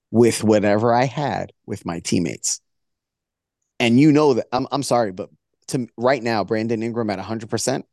with 0.09 0.43
whatever 0.43 0.93
I 0.93 1.03
had 1.03 1.51
with 1.65 1.85
my 1.85 1.99
teammates. 1.99 2.61
And 3.79 3.99
you 3.99 4.11
know 4.11 4.33
that 4.35 4.47
I'm 4.51 4.67
I'm 4.71 4.83
sorry, 4.83 5.11
but 5.11 5.29
to 5.67 5.87
right 5.97 6.23
now, 6.23 6.43
Brandon 6.43 6.81
Ingram 6.81 7.09
at 7.09 7.19
100% 7.19 7.83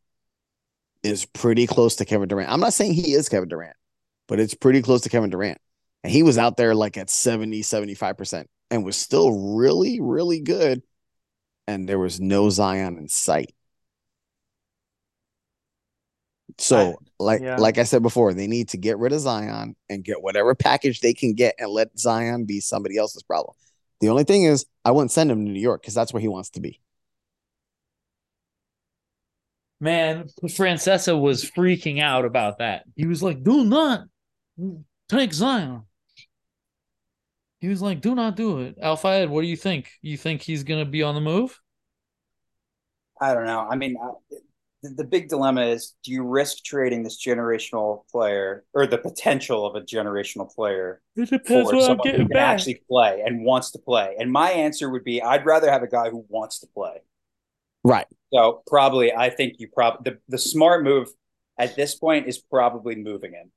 is 1.02 1.26
pretty 1.26 1.66
close 1.66 1.96
to 1.96 2.04
Kevin 2.04 2.28
Durant. 2.28 2.50
I'm 2.50 2.60
not 2.60 2.72
saying 2.72 2.94
he 2.94 3.12
is 3.12 3.28
Kevin 3.28 3.48
Durant, 3.48 3.76
but 4.28 4.40
it's 4.40 4.54
pretty 4.54 4.82
close 4.82 5.02
to 5.02 5.08
Kevin 5.08 5.30
Durant. 5.30 5.58
And 6.02 6.12
he 6.12 6.22
was 6.22 6.38
out 6.38 6.56
there 6.56 6.74
like 6.74 6.96
at 6.96 7.10
70, 7.10 7.62
75% 7.62 8.46
and 8.70 8.84
was 8.84 8.96
still 8.96 9.56
really, 9.56 10.00
really 10.00 10.40
good. 10.40 10.82
And 11.66 11.88
there 11.88 11.98
was 11.98 12.20
no 12.20 12.48
Zion 12.48 12.96
in 12.96 13.08
sight. 13.08 13.52
So, 16.58 16.76
I- 16.78 16.94
like 17.18 17.42
yeah. 17.42 17.56
like 17.56 17.78
I 17.78 17.84
said 17.84 18.02
before, 18.02 18.34
they 18.34 18.46
need 18.46 18.70
to 18.70 18.76
get 18.78 18.98
rid 18.98 19.12
of 19.12 19.20
Zion 19.20 19.76
and 19.88 20.04
get 20.04 20.22
whatever 20.22 20.54
package 20.54 21.00
they 21.00 21.14
can 21.14 21.34
get 21.34 21.54
and 21.58 21.70
let 21.70 21.98
Zion 21.98 22.44
be 22.44 22.60
somebody 22.60 22.96
else's 22.96 23.22
problem. 23.22 23.54
The 24.00 24.08
only 24.08 24.24
thing 24.24 24.44
is, 24.44 24.66
I 24.84 24.90
wouldn't 24.90 25.10
send 25.10 25.30
him 25.30 25.44
to 25.44 25.50
New 25.50 25.60
York 25.60 25.82
because 25.82 25.94
that's 25.94 26.12
where 26.12 26.20
he 26.20 26.28
wants 26.28 26.50
to 26.50 26.60
be. 26.60 26.80
Man, 29.80 30.28
Francesa 30.44 31.18
was 31.20 31.44
freaking 31.44 32.00
out 32.00 32.24
about 32.24 32.58
that. 32.58 32.84
He 32.96 33.06
was 33.06 33.22
like, 33.22 33.42
"Do 33.42 33.64
not 33.64 34.06
take 35.08 35.34
Zion." 35.34 35.82
He 37.60 37.68
was 37.68 37.82
like, 37.82 38.00
"Do 38.00 38.14
not 38.14 38.36
do 38.36 38.60
it." 38.60 38.78
Alfayed, 38.80 39.28
what 39.28 39.42
do 39.42 39.46
you 39.46 39.56
think? 39.56 39.90
You 40.00 40.16
think 40.16 40.42
he's 40.42 40.64
gonna 40.64 40.86
be 40.86 41.02
on 41.02 41.14
the 41.14 41.20
move? 41.20 41.60
I 43.20 43.34
don't 43.34 43.46
know. 43.46 43.60
I 43.60 43.76
mean, 43.76 43.96
I, 44.02 44.12
the, 44.88 44.94
the 45.02 45.04
big 45.04 45.28
dilemma 45.28 45.62
is: 45.66 45.94
do 46.04 46.12
you 46.12 46.22
risk 46.22 46.64
trading 46.64 47.02
this 47.02 47.22
generational 47.22 48.02
player 48.10 48.64
or 48.74 48.86
the 48.86 48.98
potential 48.98 49.66
of 49.66 49.74
a 49.74 49.80
generational 49.84 50.52
player 50.52 51.00
It 51.16 51.30
depends 51.30 51.70
for 51.70 51.80
someone 51.80 52.08
who 52.08 52.16
can 52.18 52.26
back. 52.28 52.54
actually 52.54 52.82
play 52.88 53.22
and 53.26 53.44
wants 53.44 53.70
to 53.72 53.78
play? 53.78 54.16
And 54.18 54.30
my 54.32 54.50
answer 54.50 54.88
would 54.90 55.04
be: 55.04 55.20
I'd 55.22 55.44
rather 55.46 55.70
have 55.70 55.82
a 55.82 55.88
guy 55.88 56.10
who 56.10 56.24
wants 56.28 56.60
to 56.60 56.66
play. 56.68 56.98
Right. 57.84 58.06
So 58.32 58.62
probably, 58.66 59.12
I 59.12 59.30
think 59.30 59.54
you 59.58 59.68
probably 59.68 60.10
the, 60.12 60.18
the 60.28 60.38
smart 60.38 60.82
move 60.82 61.08
at 61.58 61.76
this 61.76 61.94
point 61.94 62.26
is 62.26 62.38
probably 62.38 62.96
moving 62.96 63.32
him. 63.32 63.52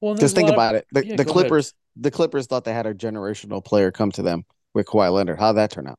Well, 0.00 0.12
and 0.12 0.20
Just 0.20 0.34
think 0.34 0.48
lot 0.50 0.52
of- 0.52 0.58
about 0.58 0.74
it. 0.76 0.86
The, 0.92 1.06
yeah, 1.06 1.16
the 1.16 1.24
go 1.24 1.30
ahead. 1.32 1.32
Clippers, 1.32 1.74
the 1.96 2.10
Clippers 2.10 2.46
thought 2.46 2.64
they 2.64 2.72
had 2.72 2.86
a 2.86 2.94
generational 2.94 3.64
player 3.64 3.90
come 3.90 4.12
to 4.12 4.22
them 4.22 4.44
with 4.74 4.86
Kawhi 4.86 5.12
Leonard. 5.12 5.38
How'd 5.40 5.56
that 5.56 5.70
turn 5.70 5.86
out? 5.88 5.98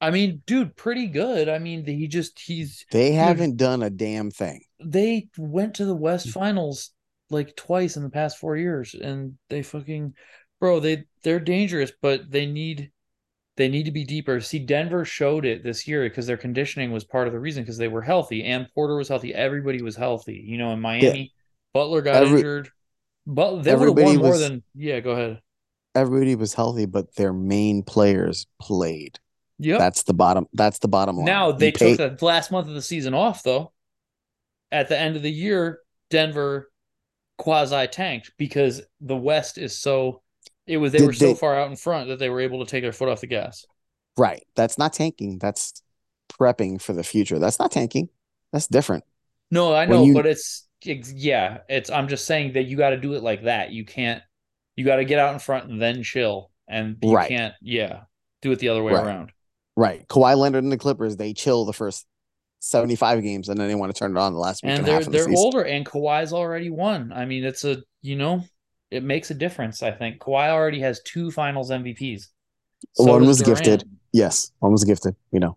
I 0.00 0.10
mean, 0.10 0.42
dude, 0.46 0.76
pretty 0.76 1.06
good. 1.06 1.48
I 1.48 1.58
mean, 1.58 1.86
he 1.86 2.06
just 2.06 2.38
he's 2.38 2.84
They 2.92 3.12
haven't 3.12 3.56
done 3.56 3.82
a 3.82 3.90
damn 3.90 4.30
thing. 4.30 4.62
they 4.84 5.28
went 5.38 5.74
to 5.76 5.84
the 5.86 5.96
Mm. 5.96 6.00
West 6.00 6.28
Finals 6.30 6.90
like 7.30 7.56
twice 7.56 7.96
in 7.96 8.02
the 8.02 8.10
past 8.10 8.38
four 8.38 8.56
years, 8.56 8.94
and 8.94 9.36
they 9.48 9.62
fucking, 9.62 10.14
bro, 10.60 10.80
they 10.80 11.04
they're 11.22 11.40
dangerous, 11.40 11.92
but 12.02 12.30
they 12.30 12.46
need 12.46 12.90
they 13.56 13.68
need 13.68 13.84
to 13.84 13.90
be 13.90 14.04
deeper. 14.04 14.38
See, 14.42 14.58
Denver 14.58 15.06
showed 15.06 15.46
it 15.46 15.62
this 15.64 15.88
year 15.88 16.02
because 16.06 16.26
their 16.26 16.36
conditioning 16.36 16.92
was 16.92 17.04
part 17.04 17.26
of 17.26 17.32
the 17.32 17.40
reason 17.40 17.62
because 17.62 17.78
they 17.78 17.88
were 17.88 18.02
healthy 18.02 18.44
and 18.44 18.68
Porter 18.74 18.96
was 18.96 19.08
healthy. 19.08 19.34
Everybody 19.34 19.80
was 19.80 19.96
healthy. 19.96 20.44
You 20.46 20.58
know, 20.58 20.72
in 20.72 20.80
Miami, 20.80 21.32
Butler 21.72 22.02
got 22.02 22.16
Every- 22.22 22.36
injured, 22.40 22.68
but 23.26 23.50
they 23.50 23.56
would 23.56 23.66
have 23.66 23.74
everybody 23.80 24.04
won 24.08 24.16
more 24.18 24.30
was- 24.32 24.40
than 24.42 24.62
yeah. 24.74 25.00
Go 25.00 25.12
ahead. 25.12 25.40
Everybody 25.94 26.34
was 26.34 26.52
healthy, 26.52 26.84
but 26.84 27.14
their 27.16 27.32
main 27.32 27.82
players 27.82 28.46
played. 28.60 29.18
Yep. 29.58 29.78
That's 29.78 30.02
the 30.02 30.14
bottom. 30.14 30.46
That's 30.52 30.78
the 30.80 30.88
bottom 30.88 31.16
line. 31.16 31.24
Now 31.24 31.52
they 31.52 31.72
pay- 31.72 31.96
took 31.96 32.18
the 32.18 32.24
last 32.24 32.50
month 32.50 32.68
of 32.68 32.74
the 32.74 32.82
season 32.82 33.14
off 33.14 33.42
though. 33.42 33.72
At 34.72 34.88
the 34.88 34.98
end 34.98 35.16
of 35.16 35.22
the 35.22 35.30
year, 35.30 35.80
Denver 36.10 36.70
quasi 37.38 37.86
tanked 37.86 38.32
because 38.36 38.82
the 39.00 39.16
West 39.16 39.58
is 39.58 39.78
so 39.78 40.22
it 40.66 40.76
was 40.78 40.92
they 40.92 40.98
Did 40.98 41.06
were 41.06 41.12
so 41.12 41.26
they- 41.28 41.34
far 41.34 41.56
out 41.58 41.70
in 41.70 41.76
front 41.76 42.08
that 42.08 42.18
they 42.18 42.28
were 42.28 42.40
able 42.40 42.64
to 42.64 42.70
take 42.70 42.82
their 42.82 42.92
foot 42.92 43.08
off 43.08 43.20
the 43.20 43.26
gas. 43.26 43.64
right. 44.16 44.42
That's 44.56 44.78
not 44.78 44.92
tanking. 44.92 45.38
That's 45.38 45.82
prepping 46.32 46.80
for 46.82 46.92
the 46.92 47.04
future. 47.04 47.38
That's 47.38 47.58
not 47.58 47.70
tanking. 47.70 48.08
That's 48.52 48.66
different. 48.66 49.04
No, 49.50 49.74
I 49.74 49.84
know, 49.86 50.04
you- 50.04 50.14
but 50.14 50.26
it's, 50.26 50.66
it's 50.84 51.12
yeah, 51.12 51.58
it's 51.68 51.88
I'm 51.90 52.08
just 52.08 52.26
saying 52.26 52.54
that 52.54 52.64
you 52.64 52.76
got 52.76 52.90
to 52.90 52.96
do 52.98 53.14
it 53.14 53.22
like 53.22 53.44
that. 53.44 53.70
You 53.70 53.84
can't 53.84 54.22
you 54.76 54.84
got 54.84 54.96
to 54.96 55.04
get 55.04 55.18
out 55.18 55.32
in 55.32 55.38
front 55.38 55.70
and 55.70 55.80
then 55.80 56.02
chill 56.02 56.50
and 56.68 56.96
you 57.02 57.14
Right. 57.14 57.28
can't 57.28 57.54
yeah, 57.62 58.02
do 58.42 58.52
it 58.52 58.58
the 58.58 58.68
other 58.68 58.82
way 58.82 58.92
Right. 58.92 59.06
around. 59.06 59.32
Right. 59.76 60.06
Kawhi 60.08 60.36
Leonard 60.36 60.64
and 60.64 60.72
the 60.72 60.78
Clippers, 60.78 61.16
they 61.16 61.32
chill 61.34 61.64
the 61.64 61.72
first 61.72 62.06
75 62.60 63.22
games 63.22 63.48
and 63.48 63.60
then 63.60 63.68
they 63.68 63.74
want 63.74 63.94
to 63.94 63.98
turn 63.98 64.16
it 64.16 64.18
on 64.18 64.32
the 64.32 64.38
last 64.38 64.62
week 64.62 64.70
and, 64.70 64.78
and 64.80 64.86
they're 64.86 65.04
they're 65.04 65.24
season. 65.24 65.36
older 65.36 65.62
and 65.62 65.84
Kawhi's 65.84 66.32
already 66.32 66.70
won. 66.70 67.12
I 67.12 67.26
mean, 67.26 67.44
it's 67.44 67.64
a 67.64 67.82
you 68.02 68.16
know, 68.16 68.42
it 68.90 69.02
makes 69.02 69.30
a 69.30 69.34
difference. 69.34 69.82
I 69.82 69.90
think 69.90 70.18
Kawhi 70.18 70.48
already 70.48 70.80
has 70.80 71.00
two 71.02 71.30
Finals 71.30 71.70
MVPs. 71.70 72.28
One 72.96 73.26
was 73.26 73.40
Durant. 73.40 73.64
gifted. 73.64 73.90
Yes. 74.12 74.52
One 74.60 74.72
was 74.72 74.84
gifted. 74.84 75.14
You 75.32 75.40
know. 75.40 75.56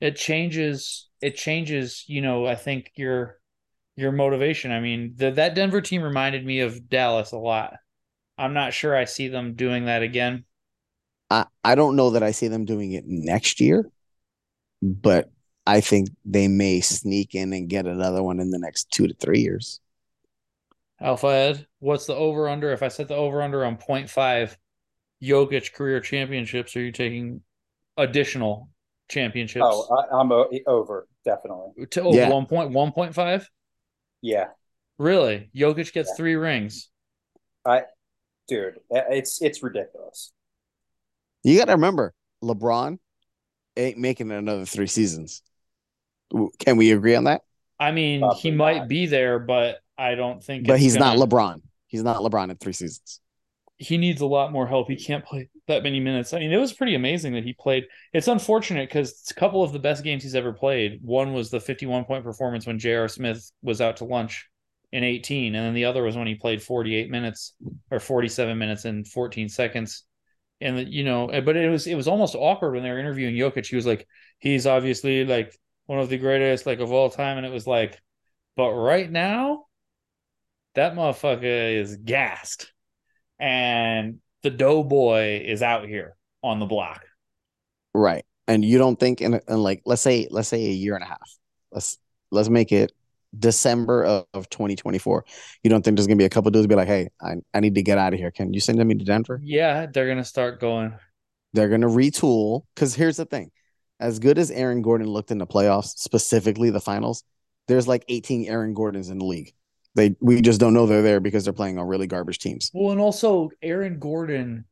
It 0.00 0.16
changes. 0.16 1.08
It 1.20 1.36
changes. 1.36 2.04
You 2.06 2.22
know, 2.22 2.46
I 2.46 2.54
think 2.54 2.92
your 2.94 3.38
your 3.96 4.12
motivation. 4.12 4.70
I 4.70 4.80
mean, 4.80 5.14
the, 5.16 5.32
that 5.32 5.54
Denver 5.54 5.80
team 5.80 6.02
reminded 6.02 6.46
me 6.46 6.60
of 6.60 6.88
Dallas 6.88 7.32
a 7.32 7.38
lot. 7.38 7.74
I'm 8.38 8.54
not 8.54 8.72
sure 8.72 8.96
I 8.96 9.04
see 9.04 9.28
them 9.28 9.54
doing 9.54 9.86
that 9.86 10.02
again. 10.02 10.44
I, 11.30 11.46
I 11.64 11.74
don't 11.74 11.96
know 11.96 12.10
that 12.10 12.22
I 12.22 12.30
see 12.30 12.48
them 12.48 12.64
doing 12.64 12.92
it 12.92 13.04
next 13.06 13.60
year, 13.60 13.88
but 14.82 15.30
I 15.66 15.80
think 15.80 16.08
they 16.24 16.48
may 16.48 16.80
sneak 16.80 17.34
in 17.34 17.52
and 17.52 17.68
get 17.68 17.86
another 17.86 18.22
one 18.22 18.40
in 18.40 18.50
the 18.50 18.58
next 18.58 18.90
two 18.90 19.06
to 19.08 19.14
three 19.14 19.40
years. 19.40 19.80
Alpha 21.00 21.26
Ed, 21.28 21.66
what's 21.78 22.06
the 22.06 22.14
over 22.14 22.48
under? 22.48 22.72
If 22.72 22.82
I 22.82 22.88
set 22.88 23.08
the 23.08 23.14
over 23.14 23.42
under 23.42 23.64
on 23.64 23.76
0.5 23.76 24.56
Jokic 25.22 25.72
career 25.72 26.00
championships, 26.00 26.74
are 26.76 26.80
you 26.80 26.92
taking 26.92 27.42
additional 27.96 28.68
championships 29.08 29.64
Oh, 29.64 29.94
I, 29.96 30.16
I'm 30.20 30.32
o- 30.32 30.50
over 30.66 31.08
definitely. 31.24 31.86
to 31.86 32.02
oh, 32.02 32.12
Yeah. 32.14 32.28
1.1.5? 32.30 33.48
Yeah, 34.22 34.48
Really? 34.98 35.50
Jokic 35.54 35.92
gets 35.92 36.10
Yeah. 36.10 36.16
three 36.16 36.34
rings. 36.34 36.90
I 37.64 37.82
dude, 38.48 38.80
it's 38.90 39.40
it's 39.42 39.62
ridiculous. 39.62 40.32
You 41.44 41.58
got 41.58 41.66
to 41.66 41.72
remember, 41.72 42.12
LeBron 42.42 42.98
ain't 43.76 43.98
making 43.98 44.30
another 44.30 44.64
three 44.64 44.86
seasons. 44.86 45.42
Can 46.58 46.76
we 46.76 46.92
agree 46.92 47.14
on 47.14 47.24
that? 47.24 47.42
I 47.80 47.92
mean, 47.92 48.20
Probably 48.20 48.40
he 48.40 48.50
might 48.50 48.78
not. 48.78 48.88
be 48.88 49.06
there, 49.06 49.38
but 49.38 49.78
I 49.96 50.14
don't 50.14 50.42
think. 50.42 50.66
But 50.66 50.74
it's 50.74 50.82
he's 50.82 50.96
gonna- 50.96 51.16
not 51.16 51.28
LeBron. 51.28 51.62
He's 51.86 52.02
not 52.02 52.16
LeBron 52.18 52.50
in 52.50 52.56
three 52.56 52.72
seasons. 52.72 53.20
he 53.80 53.96
needs 53.96 54.20
a 54.20 54.26
lot 54.26 54.50
more 54.50 54.66
help. 54.66 54.88
He 54.88 54.96
can't 54.96 55.24
play 55.24 55.48
that 55.68 55.84
many 55.84 56.00
minutes. 56.00 56.34
I 56.34 56.40
mean, 56.40 56.52
it 56.52 56.56
was 56.56 56.72
pretty 56.72 56.96
amazing 56.96 57.34
that 57.34 57.44
he 57.44 57.52
played. 57.52 57.84
It's 58.12 58.26
unfortunate 58.26 58.88
because 58.88 59.10
it's 59.12 59.30
a 59.30 59.34
couple 59.34 59.62
of 59.62 59.72
the 59.72 59.78
best 59.78 60.02
games 60.02 60.24
he's 60.24 60.34
ever 60.34 60.52
played. 60.52 60.98
One 61.00 61.32
was 61.32 61.50
the 61.50 61.60
51 61.60 62.04
point 62.04 62.24
performance 62.24 62.66
when 62.66 62.80
J.R. 62.80 63.06
Smith 63.06 63.52
was 63.62 63.80
out 63.80 63.98
to 63.98 64.04
lunch 64.04 64.48
in 64.90 65.04
18, 65.04 65.54
and 65.54 65.64
then 65.64 65.74
the 65.74 65.84
other 65.84 66.02
was 66.02 66.16
when 66.16 66.26
he 66.26 66.34
played 66.34 66.60
48 66.60 67.08
minutes 67.08 67.54
or 67.92 68.00
47 68.00 68.58
minutes 68.58 68.84
and 68.84 69.06
14 69.06 69.48
seconds. 69.48 70.02
And 70.60 70.92
you 70.92 71.04
know, 71.04 71.28
eh, 71.28 71.40
but 71.40 71.56
it 71.56 71.68
was 71.68 71.86
it 71.86 71.94
was 71.94 72.08
almost 72.08 72.34
awkward 72.34 72.72
when 72.72 72.82
they 72.82 72.90
were 72.90 72.98
interviewing 72.98 73.34
Jokic. 73.34 73.66
He 73.66 73.76
was 73.76 73.86
like, 73.86 74.06
he's 74.38 74.66
obviously 74.66 75.24
like 75.24 75.56
one 75.86 76.00
of 76.00 76.08
the 76.08 76.18
greatest 76.18 76.66
like 76.66 76.80
of 76.80 76.92
all 76.92 77.10
time, 77.10 77.36
and 77.36 77.46
it 77.46 77.52
was 77.52 77.66
like, 77.66 78.00
but 78.56 78.72
right 78.72 79.10
now, 79.10 79.66
that 80.74 80.94
motherfucker 80.94 81.80
is 81.80 81.96
gassed 81.96 82.72
and 83.38 84.18
the 84.42 84.50
doughboy 84.50 85.42
is 85.44 85.62
out 85.62 85.86
here 85.86 86.16
on 86.42 86.58
the 86.58 86.66
block. 86.66 87.04
Right. 87.94 88.24
And 88.46 88.64
you 88.64 88.78
don't 88.78 88.98
think 88.98 89.20
in, 89.20 89.40
in 89.48 89.62
like 89.62 89.82
let's 89.84 90.02
say 90.02 90.28
let's 90.30 90.48
say 90.48 90.66
a 90.66 90.72
year 90.72 90.94
and 90.94 91.04
a 91.04 91.08
half. 91.08 91.36
Let's 91.70 91.98
let's 92.30 92.48
make 92.48 92.72
it 92.72 92.92
December 93.38 94.04
of, 94.04 94.26
of 94.34 94.48
2024. 94.50 95.24
You 95.62 95.70
don't 95.70 95.82
think 95.82 95.96
there's 95.96 96.06
gonna 96.06 96.16
be 96.16 96.24
a 96.24 96.30
couple 96.30 96.50
dudes 96.50 96.66
be 96.66 96.74
like, 96.74 96.88
hey, 96.88 97.08
I, 97.20 97.36
I 97.54 97.60
need 97.60 97.74
to 97.74 97.82
get 97.82 97.98
out 97.98 98.12
of 98.12 98.18
here. 98.18 98.30
Can 98.30 98.52
you 98.52 98.60
send 98.60 98.78
me 98.78 98.94
to 98.94 99.04
Denver? 99.04 99.40
Yeah, 99.42 99.86
they're 99.86 100.08
gonna 100.08 100.24
start 100.24 100.60
going. 100.60 100.94
They're 101.52 101.68
gonna 101.68 101.88
retool. 101.88 102.62
Because 102.74 102.94
here's 102.94 103.16
the 103.16 103.24
thing. 103.24 103.50
As 104.00 104.18
good 104.18 104.38
as 104.38 104.50
Aaron 104.50 104.82
Gordon 104.82 105.08
looked 105.08 105.30
in 105.30 105.38
the 105.38 105.46
playoffs, 105.46 105.96
specifically 105.96 106.70
the 106.70 106.80
finals, 106.80 107.24
there's 107.66 107.88
like 107.88 108.04
18 108.08 108.46
Aaron 108.46 108.74
Gordons 108.74 109.10
in 109.10 109.18
the 109.18 109.24
league. 109.24 109.52
They 109.94 110.14
we 110.20 110.40
just 110.40 110.60
don't 110.60 110.74
know 110.74 110.86
they're 110.86 111.02
there 111.02 111.20
because 111.20 111.44
they're 111.44 111.52
playing 111.52 111.78
on 111.78 111.86
really 111.86 112.06
garbage 112.06 112.38
teams. 112.38 112.70
Well, 112.72 112.92
and 112.92 113.00
also 113.00 113.50
Aaron 113.62 113.98
Gordon 113.98 114.64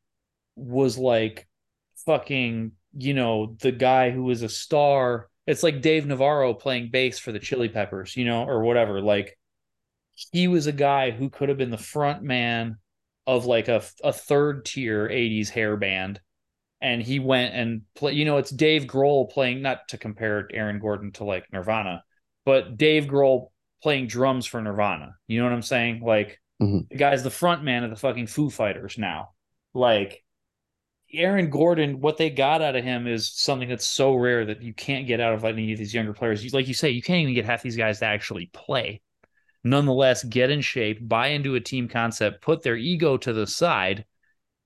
was 0.56 0.96
like 0.96 1.46
fucking, 2.04 2.72
you 2.96 3.14
know, 3.14 3.56
the 3.60 3.72
guy 3.72 4.10
who 4.10 4.24
was 4.24 4.42
a 4.42 4.48
star. 4.48 5.28
It's 5.46 5.62
like 5.62 5.80
Dave 5.80 6.06
Navarro 6.06 6.54
playing 6.54 6.90
bass 6.90 7.18
for 7.18 7.32
the 7.32 7.38
Chili 7.38 7.68
Peppers, 7.68 8.16
you 8.16 8.24
know, 8.24 8.44
or 8.44 8.62
whatever. 8.62 9.00
Like 9.00 9.38
he 10.32 10.48
was 10.48 10.66
a 10.66 10.72
guy 10.72 11.10
who 11.10 11.30
could 11.30 11.48
have 11.48 11.58
been 11.58 11.70
the 11.70 11.76
front 11.78 12.22
man 12.22 12.76
of 13.26 13.46
like 13.46 13.68
a, 13.68 13.82
a 14.02 14.12
third 14.12 14.64
tier 14.64 15.08
80s 15.08 15.48
hair 15.48 15.76
band. 15.76 16.20
And 16.80 17.02
he 17.02 17.18
went 17.18 17.54
and 17.54 17.82
play, 17.94 18.12
you 18.12 18.24
know, 18.24 18.36
it's 18.36 18.50
Dave 18.50 18.84
Grohl 18.84 19.30
playing, 19.30 19.62
not 19.62 19.88
to 19.88 19.98
compare 19.98 20.46
Aaron 20.52 20.78
Gordon 20.78 21.10
to 21.12 21.24
like 21.24 21.46
Nirvana, 21.52 22.04
but 22.44 22.76
Dave 22.76 23.04
Grohl 23.04 23.48
playing 23.82 24.08
drums 24.08 24.46
for 24.46 24.60
Nirvana. 24.60 25.14
You 25.26 25.38
know 25.38 25.44
what 25.44 25.54
I'm 25.54 25.62
saying? 25.62 26.02
Like 26.04 26.40
Mhm. 26.60 26.88
the 26.88 26.96
guy's 26.96 27.22
the 27.22 27.30
front 27.30 27.64
man 27.64 27.84
of 27.84 27.90
the 27.90 27.96
fucking 27.96 28.26
Foo 28.26 28.50
Fighters 28.50 28.96
now. 28.98 29.30
Like 29.74 30.24
Aaron 31.12 31.50
Gordon, 31.50 32.00
what 32.00 32.16
they 32.16 32.30
got 32.30 32.62
out 32.62 32.76
of 32.76 32.84
him 32.84 33.06
is 33.06 33.32
something 33.32 33.68
that's 33.68 33.86
so 33.86 34.14
rare 34.14 34.44
that 34.44 34.62
you 34.62 34.74
can't 34.74 35.06
get 35.06 35.20
out 35.20 35.34
of 35.34 35.44
any 35.44 35.72
of 35.72 35.78
these 35.78 35.94
younger 35.94 36.12
players. 36.12 36.52
Like 36.52 36.68
you 36.68 36.74
say, 36.74 36.90
you 36.90 37.02
can't 37.02 37.20
even 37.20 37.34
get 37.34 37.44
half 37.44 37.62
these 37.62 37.76
guys 37.76 38.00
to 38.00 38.06
actually 38.06 38.50
play. 38.52 39.00
Nonetheless, 39.62 40.24
get 40.24 40.50
in 40.50 40.60
shape, 40.60 41.06
buy 41.08 41.28
into 41.28 41.54
a 41.54 41.60
team 41.60 41.88
concept, 41.88 42.42
put 42.42 42.62
their 42.62 42.76
ego 42.76 43.16
to 43.16 43.32
the 43.32 43.46
side, 43.46 44.04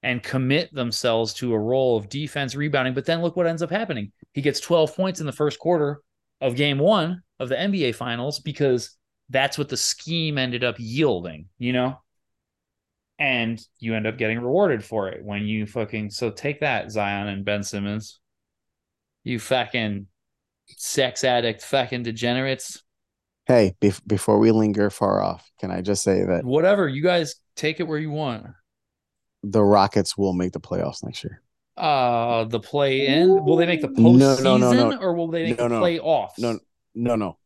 and 0.02 0.22
commit 0.22 0.72
themselves 0.74 1.34
to 1.34 1.52
a 1.52 1.58
role 1.58 1.96
of 1.96 2.08
defense 2.08 2.54
rebounding. 2.54 2.94
But 2.94 3.06
then 3.06 3.22
look 3.22 3.36
what 3.36 3.46
ends 3.46 3.62
up 3.62 3.70
happening. 3.70 4.12
He 4.32 4.42
gets 4.42 4.60
12 4.60 4.94
points 4.94 5.20
in 5.20 5.26
the 5.26 5.32
first 5.32 5.58
quarter 5.58 6.00
of 6.40 6.56
game 6.56 6.78
one 6.78 7.22
of 7.38 7.48
the 7.48 7.56
NBA 7.56 7.94
finals 7.94 8.40
because 8.40 8.96
that's 9.28 9.58
what 9.58 9.68
the 9.68 9.76
scheme 9.76 10.38
ended 10.38 10.64
up 10.64 10.76
yielding, 10.78 11.46
you 11.58 11.72
know? 11.72 12.00
And 13.20 13.60
you 13.78 13.94
end 13.94 14.06
up 14.06 14.16
getting 14.16 14.40
rewarded 14.40 14.82
for 14.82 15.08
it 15.10 15.22
when 15.22 15.42
you 15.44 15.66
fucking 15.66 16.10
so 16.10 16.30
take 16.30 16.60
that, 16.60 16.90
Zion 16.90 17.28
and 17.28 17.44
Ben 17.44 17.62
Simmons. 17.62 18.18
You 19.24 19.38
fucking 19.38 20.06
sex 20.66 21.22
addict 21.22 21.62
fucking 21.62 22.02
degenerates. 22.02 22.82
Hey, 23.44 23.74
bef- 23.80 24.00
before 24.06 24.38
we 24.38 24.50
linger 24.52 24.88
far 24.88 25.22
off, 25.22 25.50
can 25.60 25.70
I 25.70 25.82
just 25.82 26.02
say 26.02 26.24
that 26.24 26.44
Whatever, 26.44 26.88
you 26.88 27.02
guys 27.02 27.34
take 27.56 27.78
it 27.78 27.82
where 27.86 27.98
you 27.98 28.10
want. 28.10 28.46
the 29.42 29.62
Rockets 29.62 30.16
will 30.16 30.32
make 30.32 30.52
the 30.52 30.60
playoffs 30.60 31.04
next 31.04 31.22
year? 31.22 31.42
Uh 31.76 32.44
the 32.44 32.60
play 32.60 33.06
in. 33.06 33.44
Will 33.44 33.56
they 33.56 33.66
make 33.66 33.82
the 33.82 33.88
No, 33.88 34.10
postseason 34.10 34.42
no, 34.44 34.56
no, 34.56 34.90
no. 34.90 34.96
or 34.98 35.14
will 35.14 35.28
they 35.28 35.44
make 35.44 35.58
No, 35.58 35.64
the 35.68 35.74
no. 35.74 35.80
playoffs? 35.82 36.38
No, 36.38 36.58
no, 36.94 37.16
no. 37.16 37.36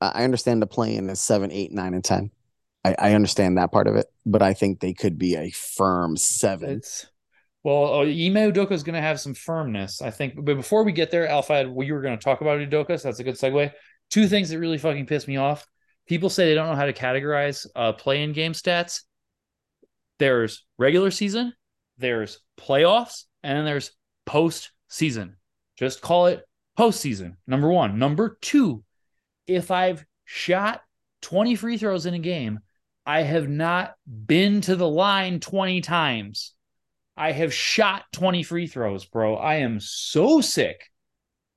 I 0.00 0.24
understand 0.24 0.60
the 0.60 0.66
play-in 0.66 1.08
is 1.08 1.20
seven, 1.20 1.50
eight, 1.50 1.72
nine, 1.72 1.94
and 1.94 2.04
ten. 2.04 2.30
I, 2.84 2.94
I 2.98 3.14
understand 3.14 3.58
that 3.58 3.72
part 3.72 3.86
of 3.86 3.96
it, 3.96 4.06
but 4.26 4.42
I 4.42 4.54
think 4.54 4.80
they 4.80 4.92
could 4.92 5.18
be 5.18 5.36
a 5.36 5.50
firm 5.50 6.16
seven. 6.16 6.70
It's 6.70 7.06
well, 7.64 7.94
uh, 7.94 8.00
Ime 8.02 8.52
Udoka 8.52 8.72
is 8.72 8.82
going 8.82 8.94
to 8.94 9.00
have 9.00 9.18
some 9.18 9.32
firmness, 9.32 10.02
I 10.02 10.10
think. 10.10 10.34
But 10.36 10.56
before 10.56 10.84
we 10.84 10.92
get 10.92 11.10
there, 11.10 11.26
Alpha, 11.26 11.66
well, 11.66 11.86
you 11.86 11.94
were 11.94 12.02
going 12.02 12.16
to 12.16 12.22
talk 12.22 12.42
about 12.42 12.60
Udoka, 12.60 13.00
so 13.00 13.08
that's 13.08 13.20
a 13.20 13.24
good 13.24 13.36
segue. 13.36 13.72
Two 14.10 14.28
things 14.28 14.50
that 14.50 14.58
really 14.58 14.76
fucking 14.76 15.06
piss 15.06 15.26
me 15.26 15.38
off. 15.38 15.66
People 16.06 16.28
say 16.28 16.44
they 16.44 16.54
don't 16.54 16.68
know 16.68 16.76
how 16.76 16.84
to 16.84 16.92
categorize 16.92 17.66
uh, 17.74 17.94
play-in 17.94 18.34
game 18.34 18.52
stats. 18.52 19.00
There's 20.18 20.66
regular 20.76 21.10
season, 21.10 21.54
there's 21.96 22.38
playoffs, 22.58 23.24
and 23.42 23.56
then 23.56 23.64
there's 23.64 23.92
postseason. 24.26 25.36
Just 25.78 26.02
call 26.02 26.26
it 26.26 26.44
postseason. 26.78 27.36
Number 27.46 27.68
one. 27.68 27.98
Number 27.98 28.36
two, 28.42 28.84
if 29.46 29.70
I've 29.70 30.04
shot 30.26 30.82
20 31.22 31.54
free 31.56 31.78
throws 31.78 32.04
in 32.04 32.12
a 32.12 32.18
game, 32.18 32.60
I 33.06 33.22
have 33.22 33.48
not 33.48 33.94
been 34.06 34.60
to 34.62 34.76
the 34.76 34.88
line 34.88 35.40
20 35.40 35.80
times. 35.82 36.52
I 37.16 37.32
have 37.32 37.52
shot 37.52 38.04
20 38.12 38.42
free 38.42 38.66
throws, 38.66 39.04
bro. 39.04 39.36
I 39.36 39.56
am 39.56 39.78
so 39.80 40.40
sick 40.40 40.90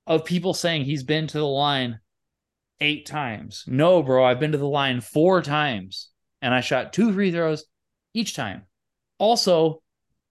of 0.06 0.26
people 0.26 0.54
saying 0.54 0.86
he's 0.86 1.04
been 1.04 1.28
to 1.28 1.38
the 1.38 1.46
line 1.46 2.00
eight 2.80 3.06
times. 3.06 3.64
No, 3.68 4.04
bro, 4.04 4.24
I've 4.24 4.40
been 4.40 4.52
to 4.52 4.58
the 4.58 4.68
line 4.68 5.02
four 5.02 5.42
times 5.42 6.10
and 6.42 6.54
I 6.54 6.62
shot 6.62 6.94
two 6.94 7.12
free 7.14 7.32
throws 7.32 7.66
each 8.14 8.36
time. 8.36 8.64
Also, 9.18 9.82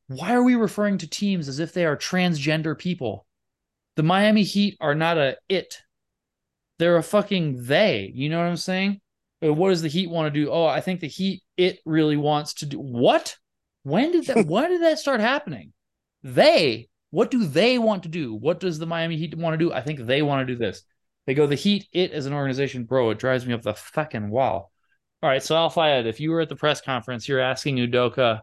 why 0.08 0.34
are 0.34 0.42
we 0.42 0.54
referring 0.54 0.98
to 0.98 1.08
teams 1.08 1.48
as 1.48 1.58
if 1.58 1.72
they 1.72 1.84
are 1.84 1.96
transgender 1.96 2.78
people? 2.78 3.26
The 3.96 4.02
Miami 4.02 4.44
Heat 4.44 4.76
are 4.80 4.94
not 4.94 5.18
a 5.18 5.36
it. 5.48 5.82
They're 6.78 6.96
a 6.96 7.02
fucking 7.02 7.64
they. 7.64 8.10
You 8.14 8.28
know 8.28 8.38
what 8.38 8.46
I'm 8.46 8.56
saying? 8.56 9.00
What 9.40 9.68
does 9.70 9.82
the 9.82 9.88
Heat 9.88 10.08
want 10.10 10.32
to 10.32 10.40
do? 10.40 10.50
Oh, 10.50 10.64
I 10.66 10.80
think 10.80 11.00
the 11.00 11.08
Heat 11.08 11.42
it 11.56 11.78
really 11.84 12.16
wants 12.16 12.54
to 12.54 12.66
do 12.66 12.78
what? 12.78 13.36
When 13.82 14.12
did 14.12 14.26
that 14.26 14.46
when 14.48 14.70
did 14.70 14.82
that 14.82 14.98
start 14.98 15.20
happening? 15.20 15.72
They, 16.22 16.88
what 17.10 17.30
do 17.30 17.44
they 17.46 17.78
want 17.78 18.02
to 18.04 18.08
do? 18.08 18.34
What 18.34 18.60
does 18.60 18.78
the 18.78 18.86
Miami 18.86 19.16
Heat 19.16 19.36
want 19.36 19.54
to 19.54 19.58
do? 19.58 19.72
I 19.72 19.80
think 19.80 20.00
they 20.00 20.22
want 20.22 20.46
to 20.46 20.54
do 20.54 20.58
this. 20.58 20.82
They 21.26 21.34
go 21.34 21.46
the 21.46 21.54
Heat, 21.54 21.86
it 21.92 22.12
as 22.12 22.26
an 22.26 22.32
organization, 22.32 22.84
bro, 22.84 23.10
it 23.10 23.18
drives 23.18 23.46
me 23.46 23.52
up 23.52 23.62
the 23.62 23.74
fucking 23.74 24.30
wall. 24.30 24.72
All 25.22 25.30
right, 25.30 25.42
so 25.42 25.56
Al 25.56 25.70
Fayed, 25.70 26.06
if 26.06 26.20
you 26.20 26.30
were 26.30 26.40
at 26.40 26.48
the 26.48 26.56
press 26.56 26.80
conference, 26.80 27.28
you're 27.28 27.40
asking 27.40 27.76
Udoka 27.76 28.40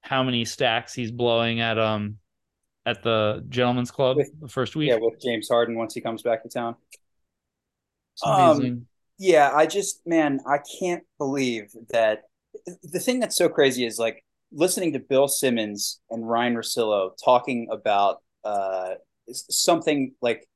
how 0.00 0.22
many 0.22 0.44
stacks 0.44 0.94
he's 0.94 1.10
blowing 1.10 1.60
at 1.60 1.78
um 1.78 2.18
at 2.86 3.02
the 3.02 3.44
gentleman's 3.48 3.90
club 3.90 4.16
With- 4.16 4.40
the 4.40 4.48
first 4.48 4.74
week. 4.76 4.88
Yeah, 4.90 4.98
with 5.00 5.20
James 5.20 5.48
Harden 5.48 5.76
once 5.76 5.94
he 5.94 6.00
comes 6.00 6.22
back 6.22 6.42
to 6.44 6.48
town. 6.48 6.76
It's 8.14 8.26
Um, 8.26 8.50
amazing. 8.50 8.86
Yeah, 9.18 9.50
I 9.52 9.66
just 9.66 10.06
man, 10.06 10.40
I 10.46 10.58
can't 10.80 11.02
believe 11.18 11.72
that. 11.90 12.22
The 12.82 13.00
thing 13.00 13.20
that's 13.20 13.36
so 13.36 13.48
crazy 13.48 13.84
is 13.84 13.98
like 13.98 14.24
listening 14.52 14.92
to 14.92 15.00
Bill 15.00 15.28
Simmons 15.28 16.00
and 16.10 16.28
Ryen 16.28 16.54
Russillo 16.54 17.10
talking 17.22 17.68
about 17.70 18.18
uh 18.44 18.94
something 19.32 20.14
like 20.22 20.48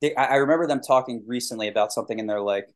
they, 0.00 0.14
I 0.16 0.36
remember 0.36 0.66
them 0.66 0.80
talking 0.80 1.22
recently 1.26 1.68
about 1.68 1.92
something 1.92 2.18
and 2.18 2.28
they're 2.28 2.40
like, 2.40 2.68